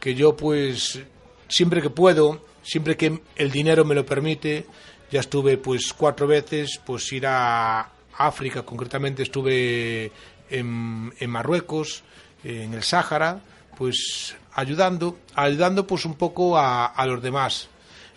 [0.00, 1.00] que yo, pues,
[1.48, 4.66] siempre que puedo, siempre que el dinero me lo permite,
[5.10, 10.12] ya estuve, pues, cuatro veces, pues, ir a África, concretamente estuve
[10.50, 12.02] en, en Marruecos,
[12.44, 13.40] en el Sáhara,
[13.76, 17.70] pues, ayudando, ayudando, pues, un poco a, a los demás.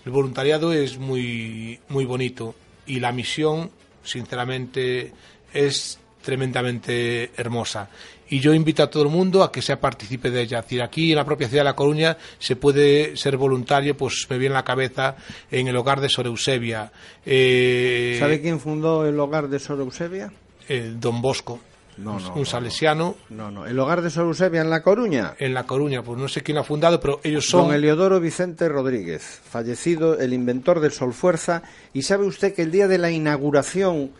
[0.05, 2.53] El voluntariado es muy, muy bonito
[2.85, 3.71] y la misión,
[4.03, 5.13] sinceramente,
[5.53, 7.89] es tremendamente hermosa.
[8.31, 10.59] Y yo invito a todo el mundo a que sea partícipe de ella.
[10.59, 14.25] Es decir, aquí en la propia ciudad de La Coruña se puede ser voluntario, pues
[14.29, 15.15] me viene a la cabeza
[15.51, 16.91] en el hogar de Sor Eusebia.
[17.25, 20.31] Eh, ¿Sabe quién fundó el hogar de Sor Eusebia?
[20.69, 21.59] eh, Don Bosco,
[21.97, 23.65] No, no, un no, salesiano No, no.
[23.67, 25.33] El hogar de Sor Eusebia en La Coruña.
[25.37, 26.01] en La Coruña.
[26.01, 27.65] Pues no sé quién lo ha fundado, pero ellos son...
[27.65, 31.63] Don Eliodoro Vicente Rodríguez, fallecido, el inventor del Sol Fuerza.
[31.93, 34.11] ¿Y sabe usted que el día de la inauguración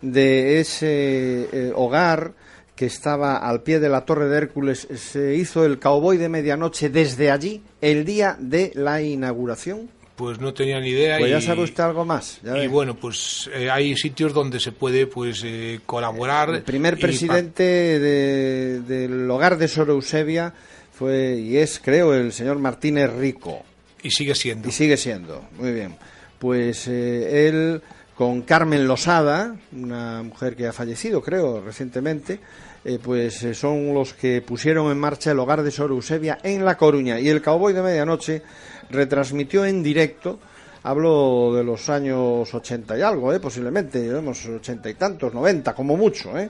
[0.00, 2.32] de ese eh, hogar
[2.78, 6.90] que estaba al pie de la Torre de Hércules se hizo el cowboy de medianoche
[6.90, 9.90] desde allí, el día de la inauguración?
[10.14, 11.18] Pues no tenía ni idea.
[11.18, 12.40] Pues ya y- sabe usted algo más.
[12.44, 16.50] ya y bueno, pues eh, hay sitios donde se puede pues eh, colaborar.
[16.54, 20.54] El primer presidente de- del hogar de Sor Eusebia
[20.92, 23.64] fue y es, creo, el señor Martínez Rico.
[24.04, 24.68] y sigue siendo.
[24.68, 25.96] Y sigue siendo, muy bien.
[26.38, 27.82] Pues eh, él
[28.14, 32.38] con Carmen Losada, una mujer que ha fallecido, creo, recientemente,
[32.84, 36.64] eh, pues eh, son los que pusieron en marcha el hogar de Sor Eusebia en
[36.64, 37.18] La Coruña.
[37.18, 38.42] Y el Cowboy de Medianoche
[38.90, 40.38] retransmitió en directo,
[40.82, 45.96] hablo de los años 80 y algo, eh, posiblemente, digamos, 80 y tantos, 90 como
[45.96, 46.48] mucho, ¿eh?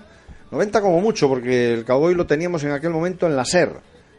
[0.50, 3.72] 90 como mucho, porque el Cowboy lo teníamos en aquel momento en la SER.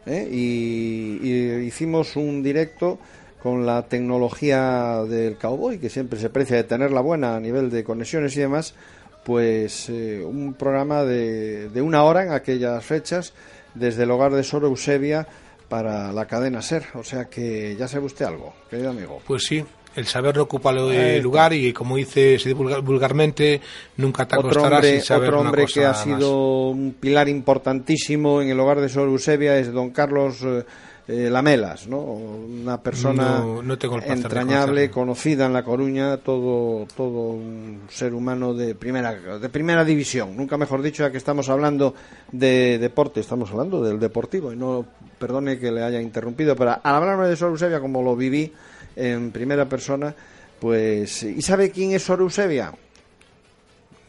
[0.05, 0.27] ¿eh?
[0.31, 2.99] Y, y hicimos un directo
[3.41, 7.83] con la tecnología del Cowboy, que siempre se precia de tenerla buena a nivel de
[7.83, 8.75] conexiones y demás,
[9.23, 13.33] pues eh, un programa de, de una hora en aquellas fechas
[13.75, 15.27] desde el hogar de Sor Eusebia
[15.67, 16.83] para la cadena SER.
[16.95, 19.21] O sea que ya sabe usted algo, querido amigo.
[19.27, 19.63] Pues sí,
[19.95, 21.23] el saber no ocupa lo Ahí de está.
[21.23, 22.37] lugar y como dice
[22.83, 23.61] vulgarmente,
[23.97, 26.03] nunca te Otro hombre, sin saber otro una hombre cosa que ha más.
[26.03, 30.63] sido un pilar importantísimo en el hogar de Sor Eusebia es don Carlos eh,
[31.11, 31.99] eh, Lamelas, ¿no?
[31.99, 37.31] Una persona No- no tengo el placer de entrañable, conocida en La Coruña, todo, todo
[37.31, 40.37] un ser humano de primera, de primera división.
[40.37, 41.95] Nunca mejor dicho, ya que estamos hablando
[42.31, 44.85] de deporte, estamos hablando del deportivo, y no,
[45.17, 48.53] perdone que le haya interrumpido, pero al hablarme de Sor Eusebia, como lo viví
[48.95, 50.13] en primera persona,
[50.59, 51.23] pues...
[51.23, 52.71] ¿Y sabe quién es Sor Eusebia?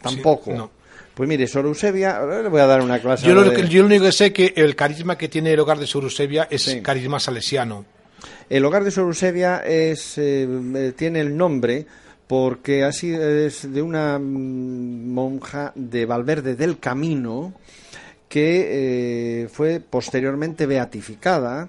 [0.02, 0.52] Tampoco.
[0.52, 0.70] no.
[1.20, 3.26] Pues mire, Sor Eusebia, ahora le voy a dar una clase.
[3.26, 5.52] Yo lo, ahora que- de- yo lo único que sé que el carisma que tiene
[5.52, 6.80] el hogar de Sor Eusebia es Sí.
[6.80, 7.84] carisma salesiano.
[8.48, 11.84] El hogar de Sor Eusebia es, eh, eh, tiene el nombre
[12.26, 17.52] porque así es de una mm, monja de Valverde del Camino
[18.26, 21.68] que eh, fue posteriormente beatificada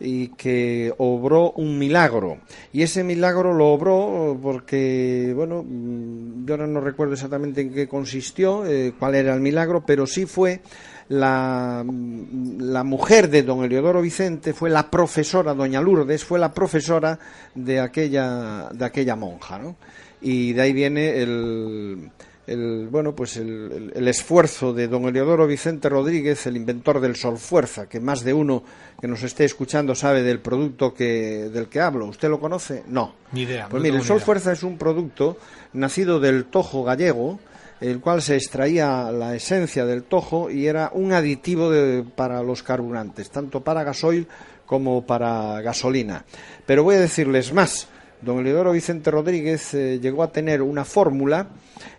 [0.00, 2.38] y que obró un milagro.
[2.72, 7.86] Y ese milagro lo obró porque, bueno, mm, yo ahora no recuerdo exactamente en qué
[7.86, 10.62] consistió, eh, cuál era el milagro, pero sí fue
[11.08, 16.54] la, mm, la mujer de don Eliodoro Vicente, fue la profesora, doña Lourdes, fue la
[16.54, 17.18] profesora
[17.54, 19.76] de aquella, de aquella monja, ¿no?
[20.22, 22.10] Y de ahí viene el,
[22.46, 27.16] el, bueno pues el, el- el esfuerzo de don Eliodoro Vicente Rodríguez, el inventor del
[27.16, 28.62] Sol Fuerza, que más de uno
[29.00, 32.06] que nos esté escuchando sabe del producto que, del que hablo.
[32.06, 32.82] ¿Usted lo conoce?
[32.88, 33.14] No.
[33.32, 33.68] Ni idea.
[33.68, 34.26] Pues no mire, el Sol idea.
[34.26, 35.36] Fuerza es un producto
[35.74, 37.38] nacido del tojo gallego,
[37.80, 42.62] el cual se extraía la esencia del tojo y era un aditivo de- para los
[42.62, 44.26] carburantes, tanto para gasoil
[44.66, 46.24] como para gasolina.
[46.66, 47.88] Pero voy a decirles más.
[48.22, 51.48] Don Eleodoro Vicente Rodríguez eh, llegó a tener una fórmula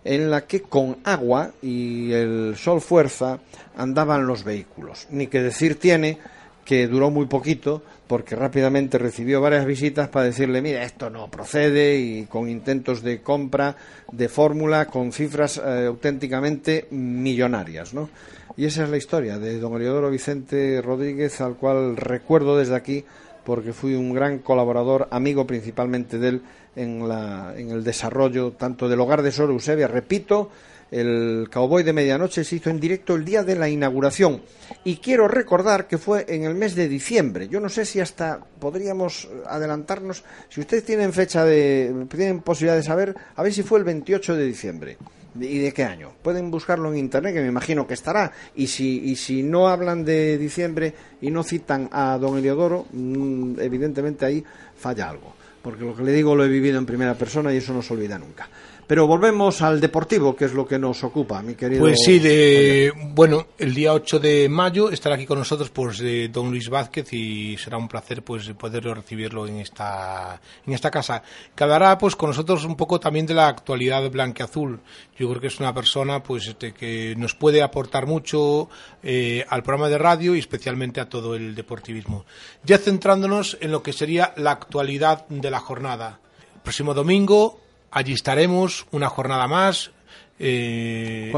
[0.04, 3.40] en la que con agua y el sol fuerza
[3.76, 5.08] andaban los vehículos.
[5.10, 6.18] Ni que decir tiene
[6.64, 11.98] que duró muy poquito porque rápidamente recibió varias visitas para decirle, mira, esto no procede
[11.98, 13.76] y con intentos de compra
[14.12, 18.10] de fórmula con cifras eh, auténticamente millonarias, ¿no?
[18.56, 23.04] Y esa es la historia de don Eliodoro Vicente Rodríguez, al cual recuerdo desde aquí
[23.44, 26.42] porque fui un gran colaborador, amigo principalmente de él
[26.76, 30.50] en, la, en el desarrollo tanto del hogar de Sor Eusebia, repito,
[30.92, 34.42] el Cowboy de Medianoche se hizo en directo el día de la inauguración.
[34.84, 37.48] Y quiero recordar que fue en el mes de diciembre.
[37.48, 40.22] Yo no sé si hasta podríamos adelantarnos.
[40.50, 42.06] Si ustedes tienen fecha de.
[42.10, 44.98] tienen posibilidad de saber, a ver si fue el 28 de diciembre.
[45.40, 46.12] ¿Y de qué año?
[46.22, 48.32] Pueden buscarlo en internet, que me imagino que estará.
[48.54, 53.60] Y si, y si no hablan de diciembre y no citan a don Eliodoro, mm,
[53.60, 54.44] evidentemente ahí
[54.76, 55.34] falla algo.
[55.62, 57.94] Porque lo que le digo lo he vivido en primera persona y eso no se
[57.94, 58.48] olvida nunca.
[58.92, 61.80] Pero volvemos al deportivo, que es lo que nos ocupa, mi querido.
[61.80, 66.28] Pues sí, de, bueno, el día 8 de mayo estará aquí con nosotros pues eh,
[66.30, 71.22] don Luis Vázquez y será un placer pues poder recibirlo en esta en esta casa.
[71.56, 74.80] Que hablará pues con nosotros un poco también de la actualidad blanqueazul.
[75.16, 78.68] Yo creo que es una persona pues este, que nos puede aportar mucho
[79.02, 82.26] eh, al programa de radio y especialmente a todo el deportivismo.
[82.62, 86.20] Ya centrándonos en lo que sería la actualidad de la jornada.
[86.56, 87.61] El próximo domingo
[87.92, 89.92] allí estaremos una jornada más
[90.38, 91.32] eh,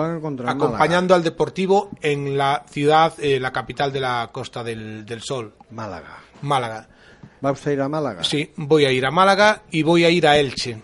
[0.47, 5.53] acompañando al Deportivo en la ciudad, eh, la capital de la Costa del, del Sol,
[5.71, 6.21] Málaga.
[6.41, 6.89] Málaga.
[7.45, 8.25] ¿Va usted a ir a Málaga?
[8.25, 10.81] Sí, voy a ir a Málaga y voy a ir a Elche.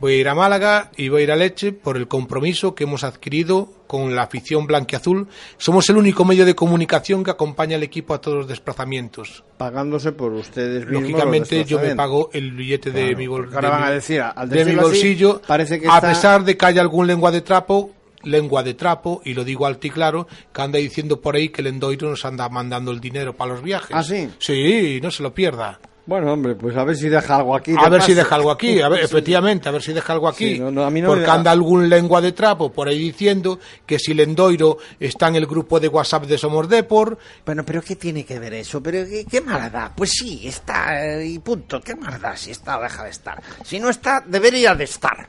[0.00, 2.84] Voy a ir a Málaga y voy a ir a Elche por el compromiso que
[2.84, 5.28] hemos adquirido con la afición blanquiazul.
[5.58, 9.44] Somos el único medio de comunicación que acompaña al equipo a todos los desplazamientos.
[9.58, 11.02] Pagándose por ustedes mismos.
[11.02, 14.48] Lógicamente yo me pago el billete de mi, bol- de van mi- a decir, al
[14.48, 17.30] de mi decirlo así, bolsillo, parece que a está- pesar de que haya algún lengua
[17.30, 17.90] de trapo,
[18.22, 21.60] lengua de trapo, y lo digo alto y claro, que anda diciendo por ahí que
[21.60, 23.90] el Endoiro nos anda mandando el dinero para los viajes.
[23.92, 24.30] ¿Ah, sí?
[24.38, 25.78] Sí, no se lo pierda.
[26.04, 27.74] Bueno, hombre, pues a ver si deja algo aquí.
[27.78, 29.04] A ver si deja algo aquí, a ver, Sí.
[29.04, 30.54] efectivamente, a ver si deja algo aquí.
[30.54, 32.88] Sí, no, no, a mí no me porque da- anda algún lengua de trapo por
[32.88, 37.18] ahí diciendo que si el Endoiro está en el grupo de WhatsApp de Somos Depor,
[37.46, 38.82] Bueno, pero ¿qué tiene que ver eso?
[38.82, 39.92] ¿Pero qué, da?
[39.96, 41.80] Pues sí, está eh, y punto.
[41.80, 43.40] ¿Qué más da si está o deja de estar?
[43.64, 45.28] Si no está, debería de estar.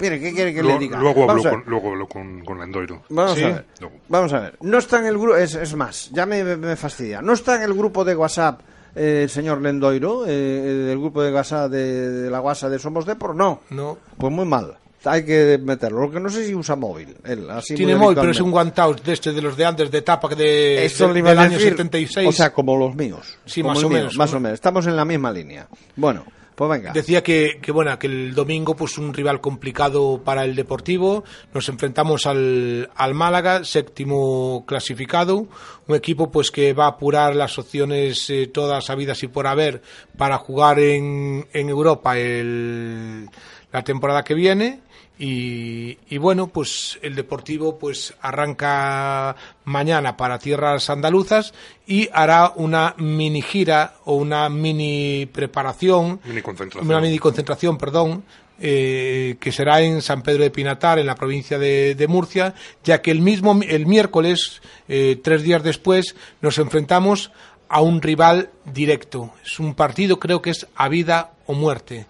[0.00, 0.98] Mire, ¿qué quiere que Luego, le diga?
[0.98, 3.02] luego hablo, con, luego hablo con, con Lendoiro.
[3.10, 3.44] Vamos Sí.
[3.44, 3.66] a ver.
[3.80, 3.96] Luego.
[4.08, 4.56] Vamos a ver.
[4.62, 5.36] No está en el grupo.
[5.36, 7.20] Es, es más, ya me, me fastidia.
[7.22, 8.60] No está en el grupo de WhatsApp
[9.00, 13.06] eh, el señor Lendoiro, eh, del grupo de WhatsApp de, de la WhatsApp de Somos
[13.06, 13.34] Depor.
[13.34, 13.60] No.
[13.70, 13.98] No.
[14.18, 14.76] Pues muy mal.
[15.04, 16.02] Hay que meterlo.
[16.02, 17.16] Lo que no sé si usa móvil.
[17.24, 20.02] Él, así Tiene móvil, pero es un guantaut de este de los de antes de
[20.02, 22.28] tapa de, de- del año decir, 76.
[22.28, 23.38] O sea, como los míos.
[23.46, 24.16] Sí, más o mío, menos.
[24.18, 24.54] Más o menos.
[24.56, 25.66] Estamos en la misma línea.
[25.96, 26.24] Bueno,
[26.60, 26.92] pues.
[26.92, 31.24] Decía que, que bueno que el domingo pues un rival complicado para el Deportivo.
[31.54, 35.46] Nos enfrentamos al, al Málaga, séptimo clasificado,
[35.86, 39.80] un equipo pues que va a apurar las opciones eh, todas habidas y por haber
[40.18, 43.30] para jugar en, en Europa el,
[43.72, 44.80] la temporada que viene.
[45.22, 51.52] Y, y bueno, pues el Deportivo pues arranca mañana para tierras andaluzas
[51.86, 56.88] y hará una mini gira o una mini preparación Mini concentración.
[56.90, 58.24] una mini concentración, perdón,
[58.58, 63.02] eh, que será en San Pedro de Pinatar, en la provincia de, de Murcia, ya
[63.02, 67.30] que el mismo mi- el miércoles, eh, tres días después, nos enfrentamos
[67.68, 69.32] a un rival directo.
[69.44, 72.06] Es un partido, creo que es a vida o muerte.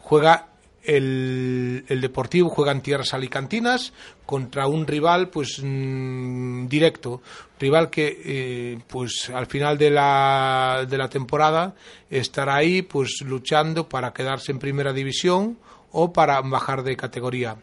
[0.00, 0.46] Juega
[0.84, 3.92] el, el Deportivo, juega en tierras alicantinas
[4.26, 7.22] contra un rival, pues mm, directo,
[7.58, 11.74] rival que, eh, pues al final de la, de la temporada
[12.10, 15.58] estará ahí, pues luchando para quedarse en primera división
[15.92, 17.56] o para bajar de categoría.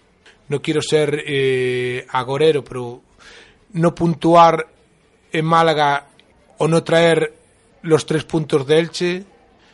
[0.49, 3.01] No quiero ser eh, agorero, pero
[3.73, 4.67] no puntuar
[5.31, 6.07] en Málaga
[6.57, 7.33] o no traer
[7.83, 9.25] los tres puntos de Elche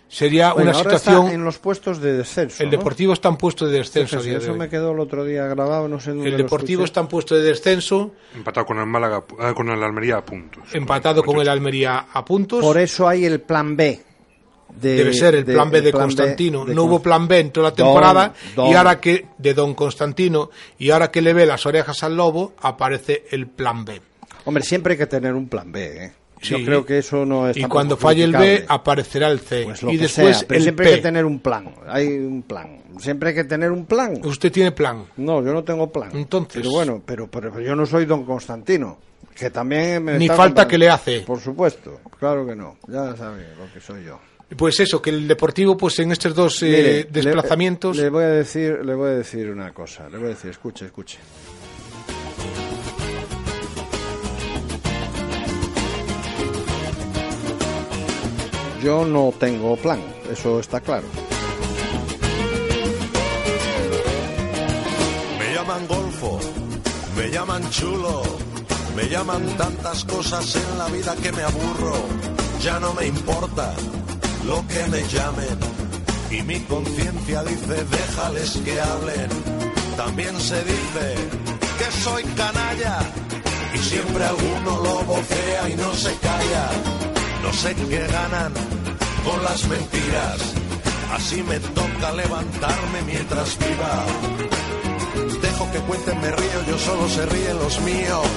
[0.09, 1.23] sería Bueno, una ahora situación.
[1.25, 2.63] está en los puestos de descenso.
[2.63, 2.77] El ¿no?
[2.77, 4.21] Deportivo está en puesto de descenso.
[4.21, 4.57] de eso hoy.
[4.57, 7.41] me quedó el otro día grabado, no sé dónde El Deportivo está en puesto de
[7.43, 10.63] descenso, Empatado con el Málaga, ah, con el Almería a puntos.
[10.73, 12.61] empatado con el Almería a puntos.
[12.61, 14.01] Por eso hay el plan B.
[14.79, 16.65] de- Debe ser el de- plan B de plan Constantino.
[16.65, 19.53] de no hubo plan B en toda la Don- temporada Don- y ahora que de
[19.53, 24.01] Don Constantino y ahora que le ve las orejas al lobo aparece el plan B.
[24.43, 26.13] Hombre, siempre hay que tener un plan B, ¿eh?
[26.41, 26.65] Yo Sí.
[26.65, 29.97] creo que eso no es Y cuando falle el B aparecerá el C Pues y
[29.97, 30.89] después sea, pero el siempre P.
[30.91, 31.73] hay que tener un plan.
[31.87, 32.81] Hay un plan.
[32.99, 34.19] Siempre hay que tener un plan.
[34.23, 35.05] Usted tiene plan.
[35.17, 36.09] No, yo no tengo plan.
[36.13, 38.97] Entonces- Pero bueno, pero, pero yo no soy don Constantino.
[39.35, 41.21] Que también me Ni falta que le hace.
[41.21, 42.77] Por supuesto, claro que no.
[42.87, 44.19] Ya sabe lo que soy yo.
[44.55, 48.27] Pues eso, que el Deportivo pues en estos dos eh, desplazamientos Le, le voy a
[48.29, 50.09] decir, le voy a decir una cosa.
[50.09, 51.19] Le voy a decir, escuche, escuche.
[58.81, 59.99] Yo no tengo plan,
[60.31, 61.07] eso está claro.
[65.39, 66.39] Me llaman golfo,
[67.17, 68.21] me llaman chulo,
[68.95, 71.95] me llaman tantas cosas en la vida que me aburro.
[72.61, 73.73] Ya no me importa
[74.45, 75.57] lo que me llamen.
[76.29, 79.29] Y mi conciencia dice, déjales que hablen.
[79.95, 81.15] También se dice
[81.79, 82.99] que soy canalla.
[83.73, 86.69] Y siempre alguno lo vocea y no se calla.
[87.43, 88.53] No sé qué ganan
[89.23, 90.39] con las mentiras.
[91.13, 94.05] Así me toca levantarme mientras viva.
[95.41, 98.27] Dejo que cuenten, me río, yo solo se ríen los míos.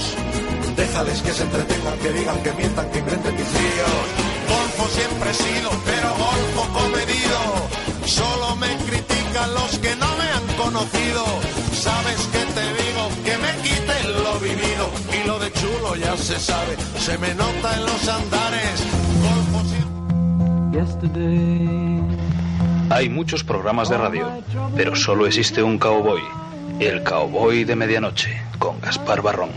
[0.76, 4.06] Déjales que se entretengan, que digan, que mientan, que inventen mis líos.
[4.48, 7.40] Golfo siempre he sido, pero golfo comedido.
[8.06, 11.24] Solo me critican los que no me han conocido.
[11.72, 12.79] Sabes que te
[15.38, 18.86] de chulo ya se sabe, se me nota en los andares.
[22.90, 24.28] Hay muchos programas de radio,
[24.74, 26.22] pero solo existe un cowboy.
[26.80, 29.50] El cowboy de medianoche, con Gaspar Barrón.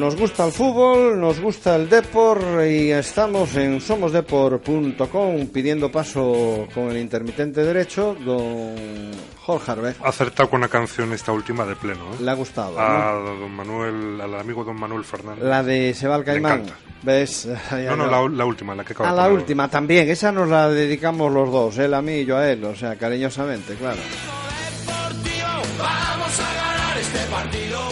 [0.00, 6.90] Nos gusta el fútbol, nos gusta el depor y estamos en somosdepor.com pidiendo paso con
[6.90, 9.10] el intermitente derecho, don
[9.44, 9.96] Jorge Arbez.
[10.02, 12.00] Ha acertado con la canción esta última de pleno.
[12.14, 12.22] ¿eh?
[12.22, 13.36] Le ha gustado, A ¿no?
[13.36, 15.44] don Manuel, al amigo don Manuel Fernández.
[15.44, 16.62] La de Se va al Le Caimán.
[17.02, 17.46] ¿Ves?
[17.70, 20.48] No, no, la, la última, la que acabo A de la última también, esa nos
[20.48, 23.98] la dedicamos los dos, él a mí y yo a él, o sea, cariñosamente, claro.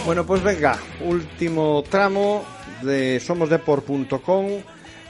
[0.09, 2.43] Bueno, pues venga, último tramo
[2.81, 4.47] de somosdepor.com.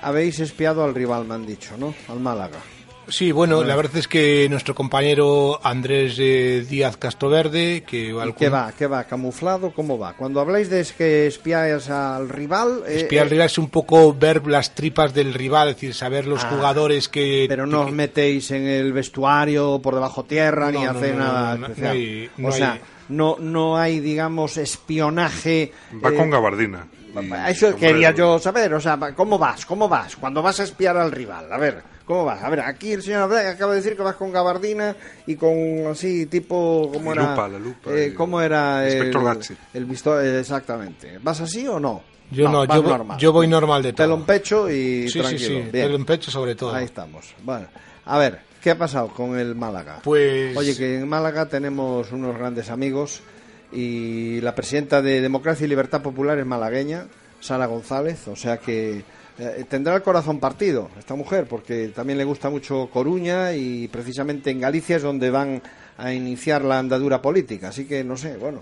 [0.02, 1.94] Habéis espiado al rival, me han dicho, ¿no?
[2.08, 2.58] Al Málaga.
[3.06, 8.48] Sí, bueno, la verdad es que nuestro compañero Andrés eh, Díaz Castroverde, que ¿Y qué
[8.48, 8.72] va?
[8.76, 9.04] ¿Qué va?
[9.04, 9.72] ¿Camuflado?
[9.72, 10.14] ¿Cómo va?
[10.14, 12.82] Cuando habláis de que espiáis al rival...
[12.88, 15.94] eh, Espiar al eh, rival es un poco ver las tripas del rival, es decir,
[15.94, 17.46] saber los Ah, jugadores que...
[17.48, 21.96] Pero no os metéis en el vestuario por debajo tierra ni No, no, nada especial.
[22.36, 25.72] no hay- o sea, hay- no, no hay, digamos, espionaje...
[26.04, 26.86] Va eh, con gabardina.
[27.20, 29.64] y Eso quería yo saber, o sea, ¿cómo vas?
[29.66, 30.16] ¿Cómo vas?
[30.16, 32.42] Cuando vas a espiar al rival, a ver, ¿cómo vas?
[32.42, 34.94] A ver, aquí el señor acaba de decir que vas con gabardina
[35.26, 37.30] y con así tipo, ¿cómo La era?
[37.30, 39.12] lupa, la lupa, Eh, ¿Cómo era el,
[39.74, 41.18] el visto- eh, exactamente?
[41.22, 42.02] ¿Vas así o no?
[42.30, 43.18] Yo no, vas yo, voy- normal.
[43.18, 44.04] yo voy normal de todo.
[44.06, 45.46] Pelo en pecho y Sí, sí, tranquilo.
[45.48, 45.70] sí, bien.
[45.70, 46.74] pelo en pecho sobre todo.
[46.74, 47.34] Ahí estamos.
[47.42, 47.68] Bueno,
[48.04, 50.00] a ver, ¿qué ha pasado con el Málaga?
[50.02, 50.56] Pues...
[50.56, 53.22] Oye, que en Málaga tenemos unos grandes amigos
[53.72, 57.06] y la presidenta de Democracia y Libertad Popular es malagueña,
[57.40, 59.04] Sara González, o sea que
[59.38, 64.50] eh, tendrá el corazón partido esta mujer porque también le gusta mucho Coruña y precisamente
[64.50, 65.62] en Galicia es donde van
[65.96, 68.60] a iniciar la andadura política, así que no sé, bueno,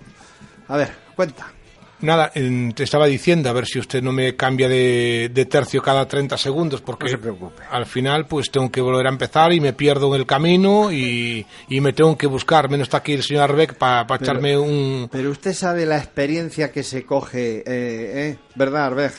[0.67, 1.56] a ver, cuenta.
[1.99, 6.07] Nada, te estaba diciendo, a ver si usted no me cambia de, de tercio cada
[6.07, 7.63] 30 segundos, porque No se preocupe.
[7.71, 11.43] al final pues tengo que volver a empezar y me pierdo en el camino y,
[11.69, 12.69] y me tengo que buscar.
[12.69, 15.09] Menos está aquí el señor Arbeck para Pero- echarme un...
[15.11, 19.13] Pero usted sabe la experiencia que se coge, eh, eh, ¿verdad, Arbej?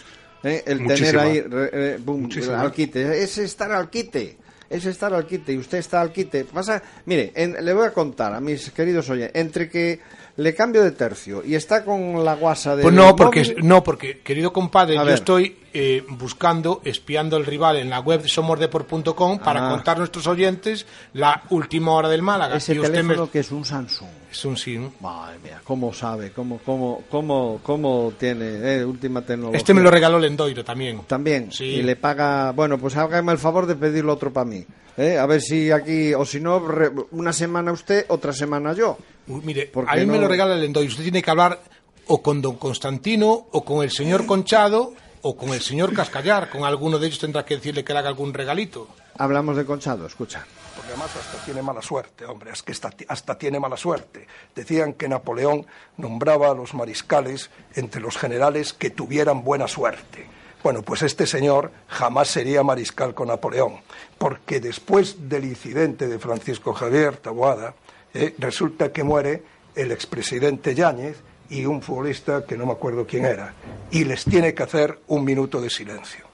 [0.44, 2.60] Eh, El tener ahí, eh, Muchísima.
[2.60, 3.24] al quite.
[3.24, 4.36] Es estar al quite.
[4.70, 5.52] Es estar al quite.
[5.52, 6.44] Y usted está al quite.
[6.44, 9.98] Pasa, mire, en- le voy a contar a mis queridos oyentes, entre que
[10.38, 12.82] le cambio de tercio y está con la guasa de.
[12.84, 15.14] Pues no, porque, no, porque querido compadre, A yo ver.
[15.14, 19.70] estoy eh, buscando, espiando el rival en la web somosdeport.com para Ah.
[19.70, 22.56] contar a nuestros oyentes la última hora del Málaga.
[22.56, 23.30] Ese y usted teléfono me...
[23.32, 24.08] que es un Samsung.
[24.30, 24.78] Es un sí.
[24.78, 24.92] ¿no?
[25.00, 26.30] Madre mía, ¿cómo sabe?
[26.30, 29.58] ¿Cómo, cómo, cómo, cómo tiene eh, última tecnología?
[29.58, 31.00] Este me lo regaló Lendoiro también.
[31.08, 31.50] También.
[31.50, 31.64] Sí.
[31.64, 32.52] Y le paga.
[32.52, 34.64] Bueno, pues hágame el favor de pedirlo otro para mí.
[34.98, 35.16] ¿Eh?
[35.18, 36.12] A ver si aquí.
[36.12, 38.98] O si no, re- una semana usted, otra semana yo.
[39.28, 40.90] Uy, mire, a mí me lo regala el Lendoiro.
[40.90, 41.60] Usted tiene que hablar
[42.08, 44.92] o con don Constantino, o con el señor Conchado,
[45.22, 46.48] o con el señor Cascallar.
[46.50, 48.88] Con alguno de ellos tendrá que decirle que le haga algún regalito.
[49.18, 50.46] Hablamos de Conchado, escucha.
[50.76, 54.28] Porque además hasta tiene mala suerte, hombre, es que hasta, hasta tiene mala suerte.
[54.54, 60.28] Decían que Napoleón nombraba a los mariscales entre los generales que tuvieran buena suerte.
[60.62, 63.76] Bueno, pues este señor jamás sería mariscal con Napoleón,
[64.18, 67.74] porque después del incidente de Francisco Javier Taboada,
[68.14, 69.42] eh, resulta que muere
[69.74, 71.18] el expresidente Yáñez
[71.50, 73.54] y un futbolista que no me acuerdo quién era,
[73.90, 76.28] y les tiene que hacer un minuto de silencio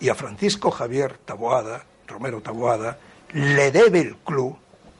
[0.00, 2.98] y a Francisco Javier Taboada, Romero Taboada,
[3.32, 4.54] le debe el club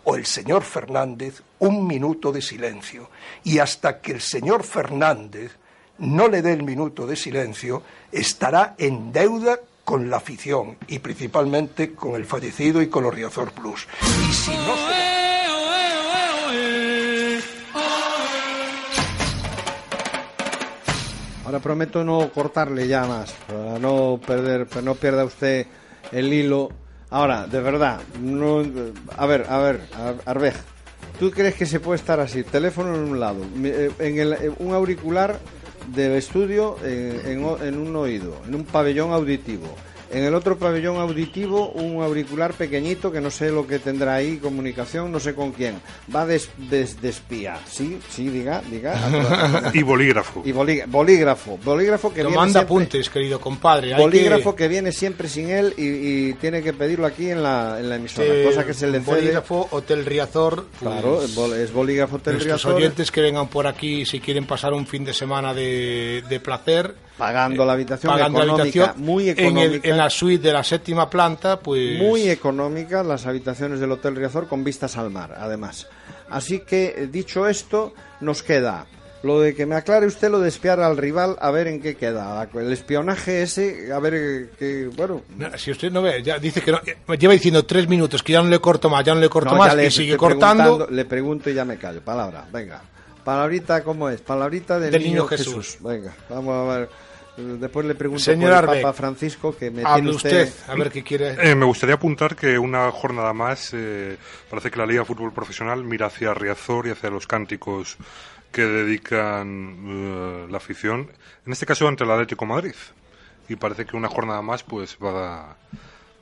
[0.05, 3.11] o el señor Fernández un minuto de silencio.
[3.43, 5.59] Y hasta que el señor Fernández
[5.99, 7.83] no le dé el minuto de silencio,
[8.15, 13.53] estará en deuda con la afición y principalmente con el fallecido y con los Riazor
[13.53, 13.87] Plus.
[14.29, 15.15] Y si no se...
[21.45, 25.67] Ahora prometo no cortarle ya más, para no perder, para no pierda usted
[26.11, 26.71] el hilo.
[27.11, 28.63] Ahora, de verdad, no,
[29.17, 30.55] a ver, a ver, Ar- Arbej,
[31.21, 32.45] ¿tú crees que se puede estar así?
[32.45, 35.39] Teléfono en un lado, eh, en el, eh, un auricular
[35.89, 39.67] del estudio eh, en, o- en un oído, en un pabellón auditivo.
[40.13, 44.37] En el otro pabellón auditivo, un auricular pequeñito que no sé lo que tendrá ahí,
[44.39, 45.81] comunicación, no sé con quién.
[46.15, 46.41] Va de,
[46.71, 47.59] des- de espía.
[47.69, 49.71] Sí, sí, diga, diga.
[49.75, 50.43] Y bolígrafo.
[50.45, 53.95] Y bolí- bolígrafo, bolígrafo que viene Tomando siempre- apuntes, querido compadre.
[53.95, 54.69] Hay bolígrafo que...
[54.69, 58.29] viene siempre sin él y, y tiene que pedirlo aquí en la, en la emisora,
[58.29, 59.15] que, cosa que se le cede.
[59.17, 60.67] Bolígrafo, Hotel Riazor.
[60.79, 64.21] pues, Claro, es bol- es bolígrafo Hotel Nuestros Riazor, oyentes que vengan por aquí si
[64.21, 66.95] quieren pasar un fin de semana de, de placer.
[67.19, 69.89] Pagando la habitación pagando la habitación muy en, el- económica.
[69.89, 71.99] en la suite de la séptima planta, pues.
[71.99, 75.87] Muy económicas las habitaciones del Hotel Riazor con vistas al mar, además.
[76.31, 78.87] Así que, eh, dicho esto, nos queda
[79.23, 81.95] lo de que me aclare usted lo de espiar al rival, a ver en qué
[81.97, 82.47] queda.
[82.53, 84.91] El espionaje ese, a ver eh, qué.
[84.95, 85.23] Bueno.
[85.39, 88.23] No, Si usted no ve, ya dice que no, eh, me lleva diciendo tres minutos
[88.23, 90.17] que ya no le corto más, ya no le corto No, más le y sigue
[90.19, 90.87] cortando.
[90.91, 92.03] Le pregunto y ya me callo.
[92.03, 92.83] Palabra, venga.
[93.25, 94.21] Palabrita, ¿cómo es?
[94.21, 95.55] Palabrita del, Del niño, niño Jesús.
[95.55, 95.79] Jesús.
[95.81, 96.89] Venga, vamos a ver.
[97.37, 100.53] Eh, Después le pregunto Señor por el Arbeck, Papa Francisco, que me Hable tiene usted,
[100.69, 101.37] a ver qué quiere.
[101.41, 104.17] Eh, me gustaría apuntar que una jornada más eh,
[104.49, 107.97] parece que la Liga de Fútbol Profesional mira hacia Riazor y hacia los cánticos
[108.53, 111.11] que dedican eh, la afición,
[111.45, 112.75] en este caso ante el Atlético de Madrid.
[113.49, 115.57] Y parece que una jornada más pues va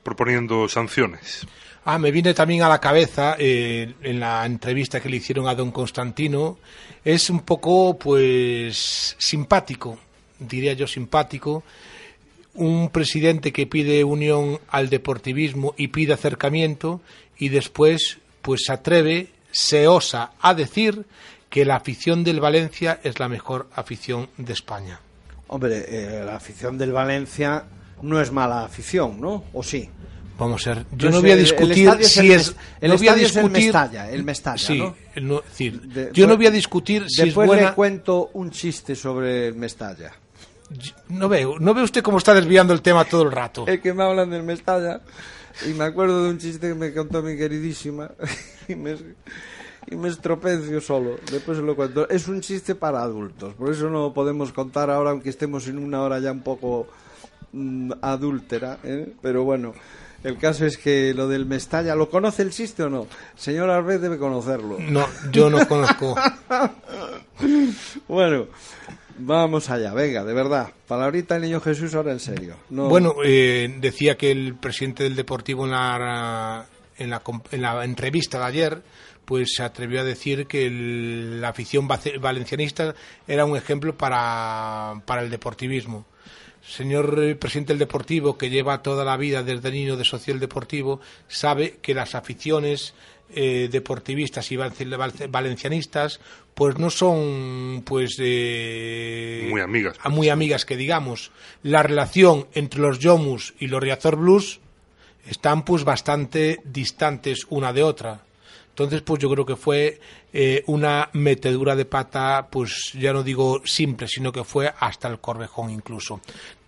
[0.03, 1.47] proponiendo sanciones.
[1.85, 5.55] Ah, me viene también a la cabeza eh, en la entrevista que le hicieron a
[5.55, 6.59] don Constantino.
[7.05, 9.99] Es un poco, pues, simpático,
[10.49, 11.63] diría yo simpático.
[12.55, 17.01] un presidente que pide unión al deportivismo y pide acercamiento
[17.39, 21.07] y después pues se atreve, se osa a decir
[21.49, 25.01] que la afición del Valencia es la mejor afición de España.
[25.49, 27.65] Hombre, eh, la afición del Valencia
[28.03, 29.45] no es mala afición, ¿no?
[29.55, 29.89] ¿O sí?
[30.39, 33.09] Vamos a ver, yo No voy a el- el discutir si es, el no voy
[33.09, 34.95] a el Mestalla, el Mestalla, sí, ¿no?
[35.15, 37.73] el no- es decir, De- yo no fue- voy a discutir si es Después le
[37.73, 40.13] cuento un chiste sobre el Mestalla.
[41.09, 43.67] No veo, no ve usted cómo está desviando el tema todo el rato.
[43.67, 45.01] Es que me hablan del Mestalla
[45.69, 48.11] y me acuerdo de un chiste que me contó mi queridísima
[48.69, 48.97] y me,
[49.91, 51.17] y me estropecio solo.
[51.31, 52.09] Después se lo cuento.
[52.09, 56.03] Es un chiste para adultos, por eso no podemos contar ahora, aunque estemos en una
[56.03, 56.89] hora ya un poco
[57.53, 58.79] mm, adúltera.
[58.83, 59.13] ¿eh?
[59.21, 59.75] Pero bueno,
[60.25, 63.09] el caso es que lo del Mestalla, ¿lo conoce el chiste o no?
[63.35, 64.79] Señor Arbez debe conocerlo.
[64.79, 66.15] No, yo no conozco.
[68.07, 68.47] Bueno,
[69.25, 70.71] vamos allá, venga, de verdad.
[70.87, 72.57] Palabrita el niño Jesús ahora en serio.
[72.71, 76.67] No- Bueno, eh, decía que el presidente del Deportivo en la,
[76.99, 78.83] en la, en la entrevista de ayer
[79.25, 82.95] pues se atrevió a decir que el- la afición valencianista
[83.27, 86.05] era un ejemplo para, para el deportivismo.
[86.61, 91.01] Señor eh, presidente del Deportivo, que lleva toda la vida desde niño de social deportivo,
[91.29, 92.95] sabe que las aficiones
[93.35, 96.21] eh, deportivistas y val- val- valencianistas
[96.55, 99.97] pues no son pues eh, Muy amigas.
[100.03, 101.31] a muy amigas que digamos.
[101.63, 104.61] La relación entre los Yomus y los Riazor Blues
[105.27, 108.21] están pues bastante distantes una de otra.
[108.71, 110.01] Entonces pues yo creo que fue
[110.33, 115.21] eh, una metedura de pata pues ya no digo simple sino que fue hasta el
[115.21, 116.21] Corvejón incluso.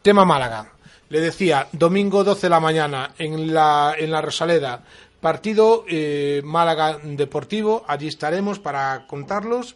[0.03, 0.71] Tema Málaga.
[1.11, 4.83] Le decía domingo 12 de la mañana en la en la Rosaleda
[5.25, 9.75] partido eh, Málaga Deportivo, allí estaremos para contarlos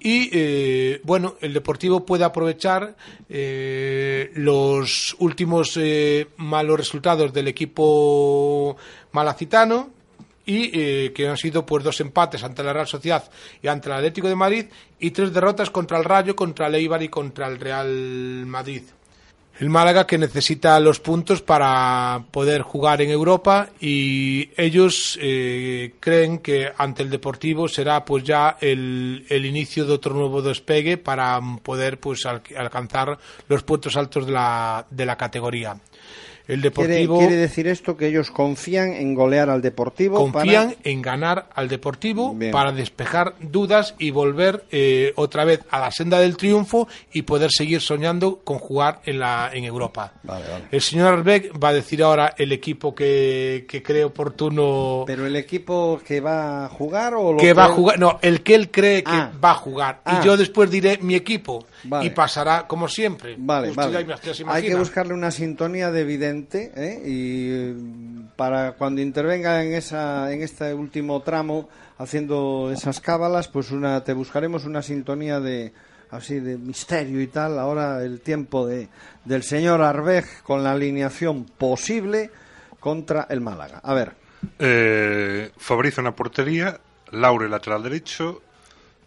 [0.00, 2.96] y eh, bueno, el Deportivo puede aprovechar
[3.28, 8.78] eh, los últimos eh, malos resultados del equipo
[9.12, 9.90] malacitano
[10.46, 13.28] y que han sido pues dos empates ante la Real Sociedad
[13.60, 14.66] y ante el Atlético de Madrid
[14.98, 18.84] y tres derrotas contra el Rayo, contra el Eibar y contra el Real Madrid.
[19.58, 26.40] El Málaga que necesita los puntos para poder jugar en Europa y ellos eh, creen
[26.40, 31.40] que ante el Deportivo será pues ya el, el inicio de otro nuevo despegue para
[31.62, 35.74] poder pues al- alcanzar los puestos altos de la, de la categoría.
[36.48, 40.16] El ¿Quiere, Deportivo quiere decir esto que ellos confían en golear al Deportivo?
[40.18, 42.52] confían para- en ganar al Deportivo Bien.
[42.52, 47.50] para despejar dudas y volver eh, otra vez a la senda del triunfo y poder
[47.50, 50.12] seguir soñando con jugar en la en Europa.
[50.22, 50.64] Vale, vale.
[50.70, 55.34] El señor Arbeck va a decir ahora el equipo que, que cree oportuno ¿Pero el
[55.36, 58.70] equipo que va a jugar o lo que va a jugar, no, el que él
[58.70, 59.32] cree que Ah.
[59.44, 60.20] va a jugar Ah.
[60.22, 62.06] y yo después diré mi equipo Vale.
[62.06, 63.36] y pasará como siempre.
[63.38, 64.06] Vale, vale.
[64.48, 67.02] Hay que buscarle una sintonía de evidente ¿eh?
[67.04, 67.74] y eh,
[68.36, 71.68] para cuando intervenga en esa en este último tramo
[71.98, 75.72] haciendo esas cábalas, pues una te buscaremos una sintonía de
[76.10, 77.58] así de misterio y tal.
[77.58, 78.88] Ahora el tiempo de
[79.24, 82.30] del señor Arbej con la alineación posible
[82.80, 83.80] contra el Málaga.
[83.82, 84.12] A ver,
[84.58, 86.78] Eh, Fabricio en la portería,
[87.10, 88.42] Laure lateral derecho,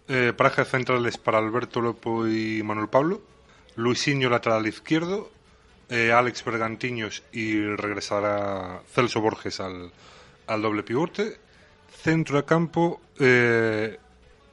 [0.09, 3.21] eh, pareja de centrales para Alberto Lopo y Manuel Pablo,
[3.75, 5.31] Luisinho lateral izquierdo,
[5.89, 9.91] eh, Alex Bergantiños y regresará Celso Borges al,
[10.47, 11.37] al doble pivote,
[12.01, 13.97] centro de campo, eh,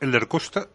[0.00, 0.68] Elder Costa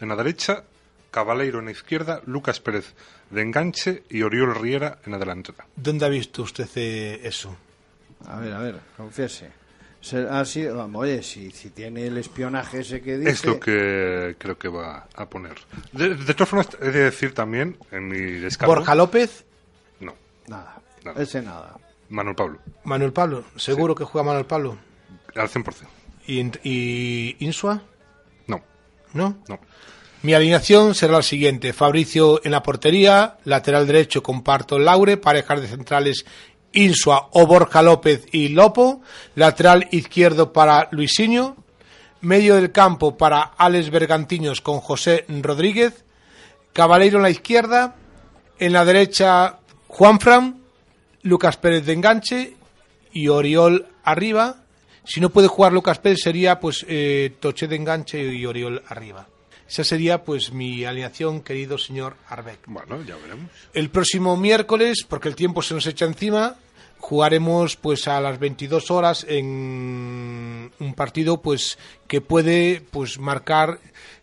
[0.00, 0.64] en la derecha,
[1.10, 2.94] Cabaleiro en la izquierda, Lucas Pérez
[3.30, 5.66] de enganche y Oriol Riera en la delantera.
[5.76, 7.56] ¿Dónde ha visto usted eh, eso?
[8.26, 9.61] a ver, a ver, confiese.
[10.30, 13.30] Ha sido- vamos, oye, si, si tiene el espionaje ese que dice...
[13.30, 15.54] Es lo que creo que va a poner.
[15.92, 18.74] De, de todas formas, he de decir también, en mi descargo...
[18.74, 19.44] Borja López,
[20.00, 20.14] No,
[20.48, 21.22] Nada, Nada.
[21.22, 21.76] ese nada.
[22.08, 24.76] Manuel Pablo, Manuel Pablo, seguro que juega Manuel Pablo.
[25.36, 25.72] al 100%.
[26.26, 27.80] ¿Y, y Insua?
[28.48, 28.60] No,
[29.14, 29.38] ¿No?
[29.48, 29.58] no.
[30.22, 31.72] Mi alineación será la siguiente.
[31.72, 36.24] Fabricio en la portería, lateral derecho comparto Laure, parejas de centrales
[36.72, 39.02] Insua o Borja López y Lopo,
[39.34, 41.56] lateral izquierdo para Luisinho,
[42.20, 46.04] medio del campo para Alex Bergantiños con José Rodríguez,
[46.72, 47.96] Cabaleiro en la izquierda,
[48.58, 49.58] en la derecha
[49.88, 50.62] Juanfran,
[51.22, 52.56] Lucas Pérez de enganche
[53.12, 54.56] y Oriol arriba.
[55.04, 59.26] Si no puede jugar Lucas Pérez sería pues eh, Toche de enganche y Oriol arriba.
[59.72, 62.58] Esa sería pues mi alineación, querido señor Arbeck.
[62.66, 63.50] Bueno, ya veremos.
[63.72, 66.56] El próximo miércoles, porque el tiempo se nos echa encima,
[66.98, 73.78] jugaremos pues a las 22 horas en un partido pues que puede pues marcar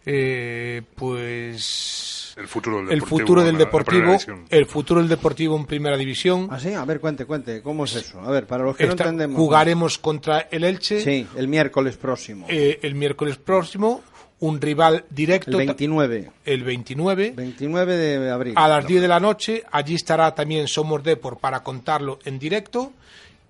[0.06, 4.46] eh, pues El futuro del el Deportivo futuro del Deportivo, primera división.
[4.52, 6.48] el futuro del Deportivo en Primera División.
[6.52, 8.22] Ah, sí, a ver, cuente, cuente, ¿cómo es eso?
[8.22, 9.36] A ver, para los que no Esta- entendemos.
[9.36, 12.46] jugaremos contra el Elche Sí, el miércoles próximo.
[12.50, 14.04] eh, el miércoles próximo,
[14.42, 16.32] un rival directo el 29.
[16.46, 18.54] el 29 29 de abril.
[18.56, 19.64] a las 10 de la noche.
[19.72, 22.94] Allí estará también Somos Depor para contarlo en directo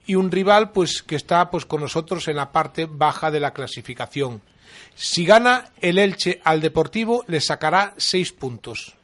[0.06, 3.52] y un rival pues que está pues con nosotros en la parte baja de la
[3.52, 4.42] clasificación.
[4.96, 8.96] Si gana el Elche al Deportivo le sacará 6 puntos.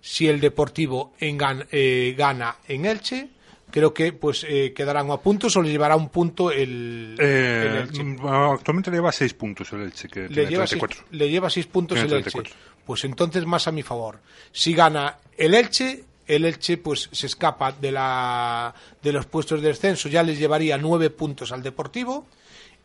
[0.00, 1.38] Si el Deportivo en
[1.70, 3.28] eh, gana en Elche,
[3.72, 7.76] creo que pues eh, quedarán a puntos o le llevará un punto el, Eh, el
[7.88, 8.04] Elche.
[8.04, 11.04] mm, actualmente le lleva 6 puntos el Elche, que le tiene lleva, seis, 34.
[11.10, 12.30] le lleva seis puntos Tiene el Elche.
[12.30, 12.72] 34.
[12.86, 14.20] Pues entonces más a mi favor.
[14.52, 19.68] Si gana el Elche, el Elche pues se escapa de, la, de los puestos de
[19.68, 22.26] descenso, ya les llevaría nueve puntos al Deportivo.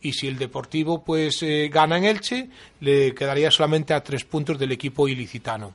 [0.00, 2.48] Y si el Deportivo pues eh, gana en Elche,
[2.80, 5.74] le quedaría solamente a tres puntos del equipo ilicitano.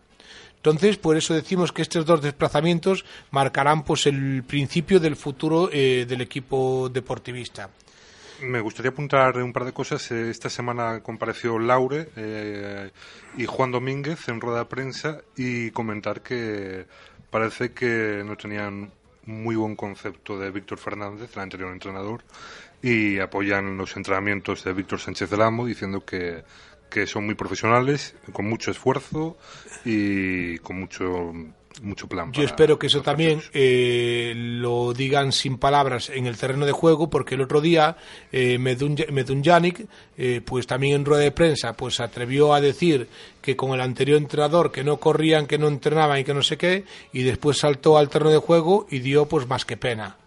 [0.63, 6.05] Entonces, por eso decimos que estos dos desplazamientos marcarán pues el principio del futuro eh,
[6.07, 7.69] del equipo deportivista.
[8.43, 10.09] Me gustaría apuntar un par de cosas.
[10.11, 12.91] Eh, Esta semana compareció Laure eh,
[13.35, 16.85] y Juan Domínguez en rueda de prensa y comentar que
[17.29, 18.89] parece que no tenían
[19.25, 22.23] muy buen concepto de Víctor Fernández, el anterior entrenador,
[22.81, 26.43] y apoyan los entrenamientos de Víctor Sánchez del Amo diciendo que,
[26.93, 29.35] que son muy profesionales, con mucho esfuerzo
[29.83, 31.33] y con mucho,
[31.81, 32.31] mucho plan.
[32.31, 37.09] Yo espero que eso también eh, lo digan sin palabras en el terreno de juego,
[37.09, 37.97] porque el otro día
[38.31, 39.87] eh, Medun, Medunjanic,
[40.19, 43.07] eh, pues también en rueda de prensa, pues atrevió a decir
[43.41, 46.57] que con el anterior entrenador que no corrían, que no entrenaban y que no sé
[46.57, 50.17] qué, y después saltó al terreno de juego y dio pues más que pena.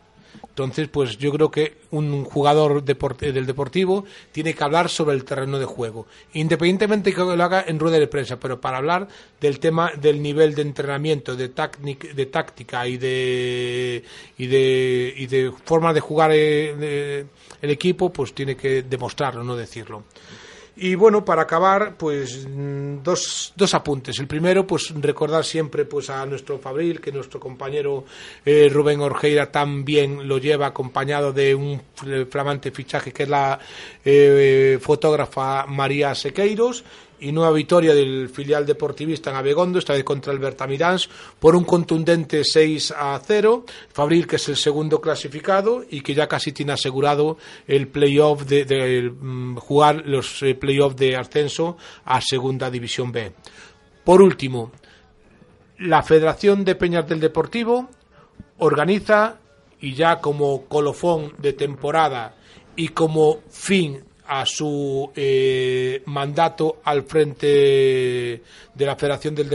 [0.57, 5.23] Entonces, pues yo creo que un jugador eh, del deportivo tiene que hablar sobre el
[5.23, 9.07] terreno de juego, independientemente que lo haga en rueda de prensa, pero para hablar
[9.39, 14.03] del tema del nivel de entrenamiento, de, de táctica y de,
[14.39, 17.27] y de y de forma de jugar eh, de-
[17.61, 20.05] el equipo, pues tiene que demostrarlo, no decirlo.
[20.79, 24.19] Y bueno, para acabar, pues mm, dos, dos apuntes.
[24.19, 28.05] El primero, pues recordar siempre pues a nuestro Fabril, que nuestro compañero
[28.45, 33.59] eh, Rubén Orgeira también lo lleva acompañado de un fl- flamante fichaje que es la
[34.05, 36.85] eh, fotógrafa María Sequeiros
[37.21, 41.09] y nueva victoria del filial deportivista en Abegondo, esta vez contra el Bertamiráns,
[41.39, 43.65] por un contundente 6 a 0.
[43.93, 48.65] Fabril, que es el segundo clasificado y que ya casi tiene asegurado el playoff de,
[48.65, 53.33] de, mm, jugar los eh, playoffs de ascenso a Segunda División B.
[54.05, 54.73] Por último,
[55.79, 57.89] la Federación de Peñas del Deportivo
[58.59, 59.39] organiza
[59.81, 62.35] y ya como colofón de temporada
[62.77, 67.47] y como fin a su eh, mandato al frente
[68.75, 69.49] de la Federación del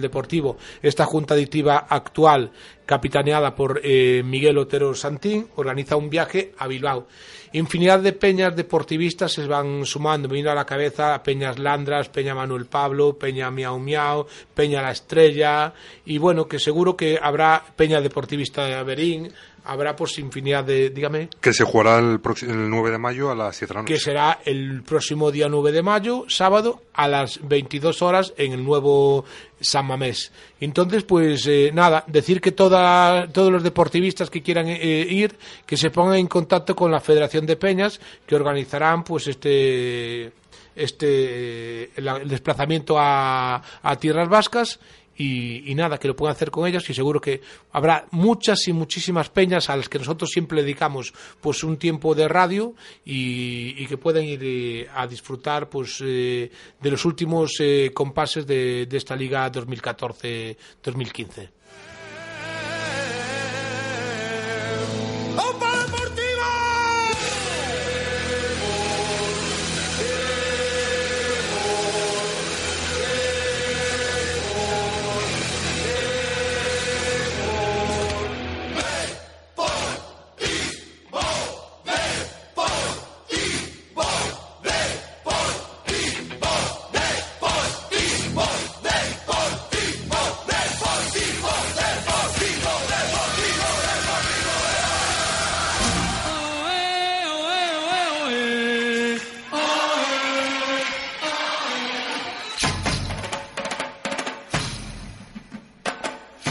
[0.00, 2.50] Deportivo, esta junta directiva actual,
[2.84, 7.06] capitaneada por eh, Miguel Otero Santín, organiza un viaje a Bilbao.
[7.52, 12.34] Infinidad de peñas deportivistas se van sumando, me vino a la cabeza Peñas Landras, Peña
[12.34, 15.72] Manuel Pablo, Peña Miau Miau, Peña La Estrella,
[16.04, 19.32] y bueno, que seguro que habrá Peña Deportivista de Averín,
[19.66, 23.56] habrá pues infinidad de, dígame, Que se jugará el, el 9 de mayo a las
[23.56, 23.94] 7 de la noche.
[23.94, 28.64] que será el próximo día 9 de mayo, sábado, a las 22 horas en el
[28.64, 29.24] nuevo
[29.60, 30.32] San Mamés.
[30.60, 35.36] Entonces, pues eh, nada, decir que toda, todos los deportivistas que quieran eh, ir,
[35.66, 40.32] que se pongan en contacto con la Federación de Peñas, que organizarán pues este
[40.74, 44.78] este eh, el, el desplazamiento a, a tierras vascas
[45.16, 47.40] y, nada, que lo puedan hacer con ellas y seguro que
[47.72, 52.28] habrá muchas y muchísimas peñas a las que nosotros siempre dedicamos pues un tiempo de
[52.28, 56.50] radio y, que pueden ir eh, a disfrutar pues eh,
[56.80, 61.50] de los últimos eh, compases de, de esta liga 2014-2015.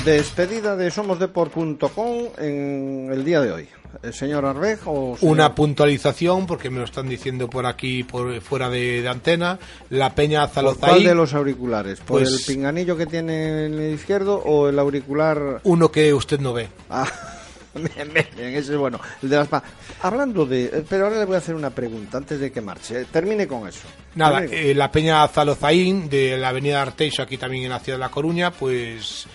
[0.05, 3.67] Despedida de somosdeport.com en el día de hoy.
[4.03, 8.39] ¿El señor Arbej o señor- Una puntualización, porque me lo están diciendo por aquí, por
[8.41, 9.57] fuera de, de antena.
[9.89, 11.99] La Peña ¿Por Zalozaí, cuál de los auriculares?
[12.01, 16.39] ¿Por Pues- el pinganillo que tiene en el izquierdo o el auricular uno que usted
[16.39, 16.67] no ve.
[16.89, 17.07] Ah,
[17.73, 18.99] bien, bien, bien, ese es bueno.
[19.23, 19.63] El de las pa-
[20.03, 20.65] Hablando de...
[20.65, 23.01] eh, Pero ahora le voy a hacer una pregunta antes de que marche.
[23.01, 23.87] Eh, Termine con eso.
[24.13, 28.01] Nada, eh, la Peña Zalozaín de la Avenida Arteixo, aquí también en la ciudad de
[28.03, 29.29] La Coruña, pues eh,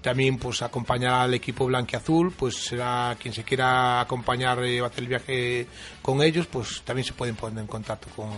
[0.00, 4.90] también pues acompañará al equipo blanquiazul, pues será quien se quiera acompañar eh, va a
[4.90, 5.66] hacer el viaje
[6.02, 8.30] con ellos, pues también se pueden poner en contacto con,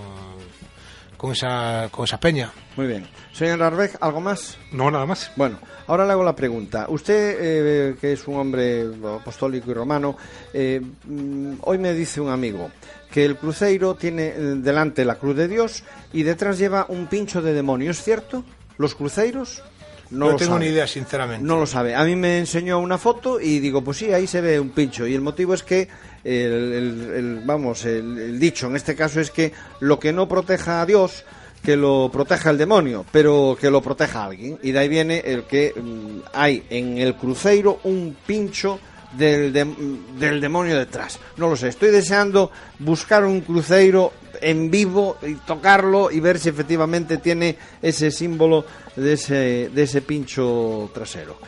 [1.16, 2.52] con esa con esa peña.
[2.76, 3.06] Muy bien.
[3.32, 4.58] Señor Arbej, ¿algo más?
[4.72, 5.30] No, nada más.
[5.36, 6.86] Bueno, ahora le hago la pregunta.
[6.88, 8.86] Usted, eh, que es un hombre
[9.20, 10.16] apostólico y romano,
[10.52, 12.70] eh, mm, hoy me dice un amigo
[13.10, 17.40] que el cruceiro tiene eh, delante la cruz de Dios y detrás lleva un pincho
[17.40, 17.90] de demonio.
[17.90, 18.44] ¿Es cierto?
[18.78, 19.62] ¿Los cruceiros?
[20.10, 20.64] No, lo tengo sabe.
[20.66, 21.44] ni idea, sinceramente.
[21.44, 21.94] No lo sabe.
[21.94, 25.06] A mí me enseñó una foto y digo, pues sí, ahí se ve un pincho.
[25.06, 25.88] Y el motivo es que,
[26.24, 30.28] el, el- el- vamos, el, el dicho en este caso es que lo que no
[30.28, 31.24] proteja a Dios,
[31.62, 34.58] que lo proteja el demonio, pero que lo proteja a alguien.
[34.62, 38.78] Y de ahí viene el que mm, hay en el cruceiro un pincho
[39.18, 41.18] del, del demonio detrás.
[41.36, 46.48] No lo sé, estoy deseando buscar un cruceiro en vivo y tocarlo y ver si
[46.48, 48.64] efectivamente tiene ese símbolo
[48.96, 51.38] de ese, de ese pincho trasero.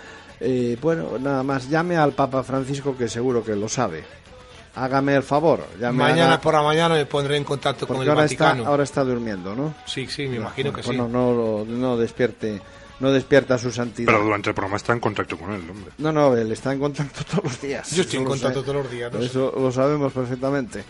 [0.40, 4.04] Eh, bueno, nada más, llame al Papa Francisco que seguro que lo sabe.
[4.74, 5.64] Hágame el favor.
[5.80, 8.68] llame Mañana haga- por la mañana me pondré en contacto con el ahora está, Vaticano.
[8.70, 9.74] ahora está durmiendo, ¿no?
[9.86, 10.96] Sí, sí, me imagino que Pues sí.
[10.96, 12.60] No, no, no despierte,
[13.00, 14.06] no despierta su santidad.
[14.12, 15.90] Pero durante el programa está en contacto con él, hombre.
[15.98, 17.90] No, no, él está en contacto todos los días.
[17.90, 19.26] Yo estoy en Eso lo contacto todos los días, no sé.
[19.26, 20.84] Eso lo sabemos perfectamente.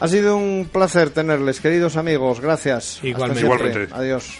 [0.00, 2.40] Ha sido un placer tenerles, queridos amigos.
[2.40, 3.00] Gracias.
[3.02, 3.44] Igualmente.
[3.44, 3.94] Igualmente.
[3.94, 4.38] Adiós.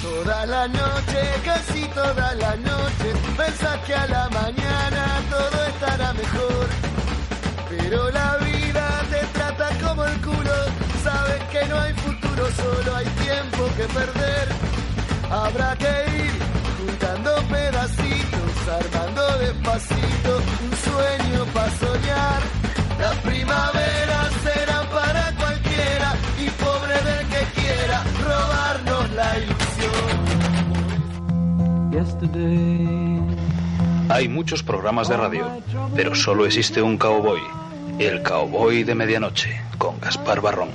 [0.00, 6.66] Toda la noche, casi toda la noche, pensás que a la mañana todo estará mejor.
[7.68, 10.54] Pero la vida te trata como el culo,
[11.04, 14.59] sabes que no hay futuro, solo hay tiempo que perder.
[15.30, 16.32] Habrá que ir
[16.78, 22.42] juntando pedacitos, armando despacito un sueño para soñar.
[22.98, 29.70] La primavera será para cualquiera y pobre del que quiera robarnos la ilusión.
[34.08, 35.46] Hay muchos programas de radio,
[35.94, 37.40] pero solo existe un cowboy.
[38.00, 40.70] El cowboy de medianoche, con Gaspar Barrón.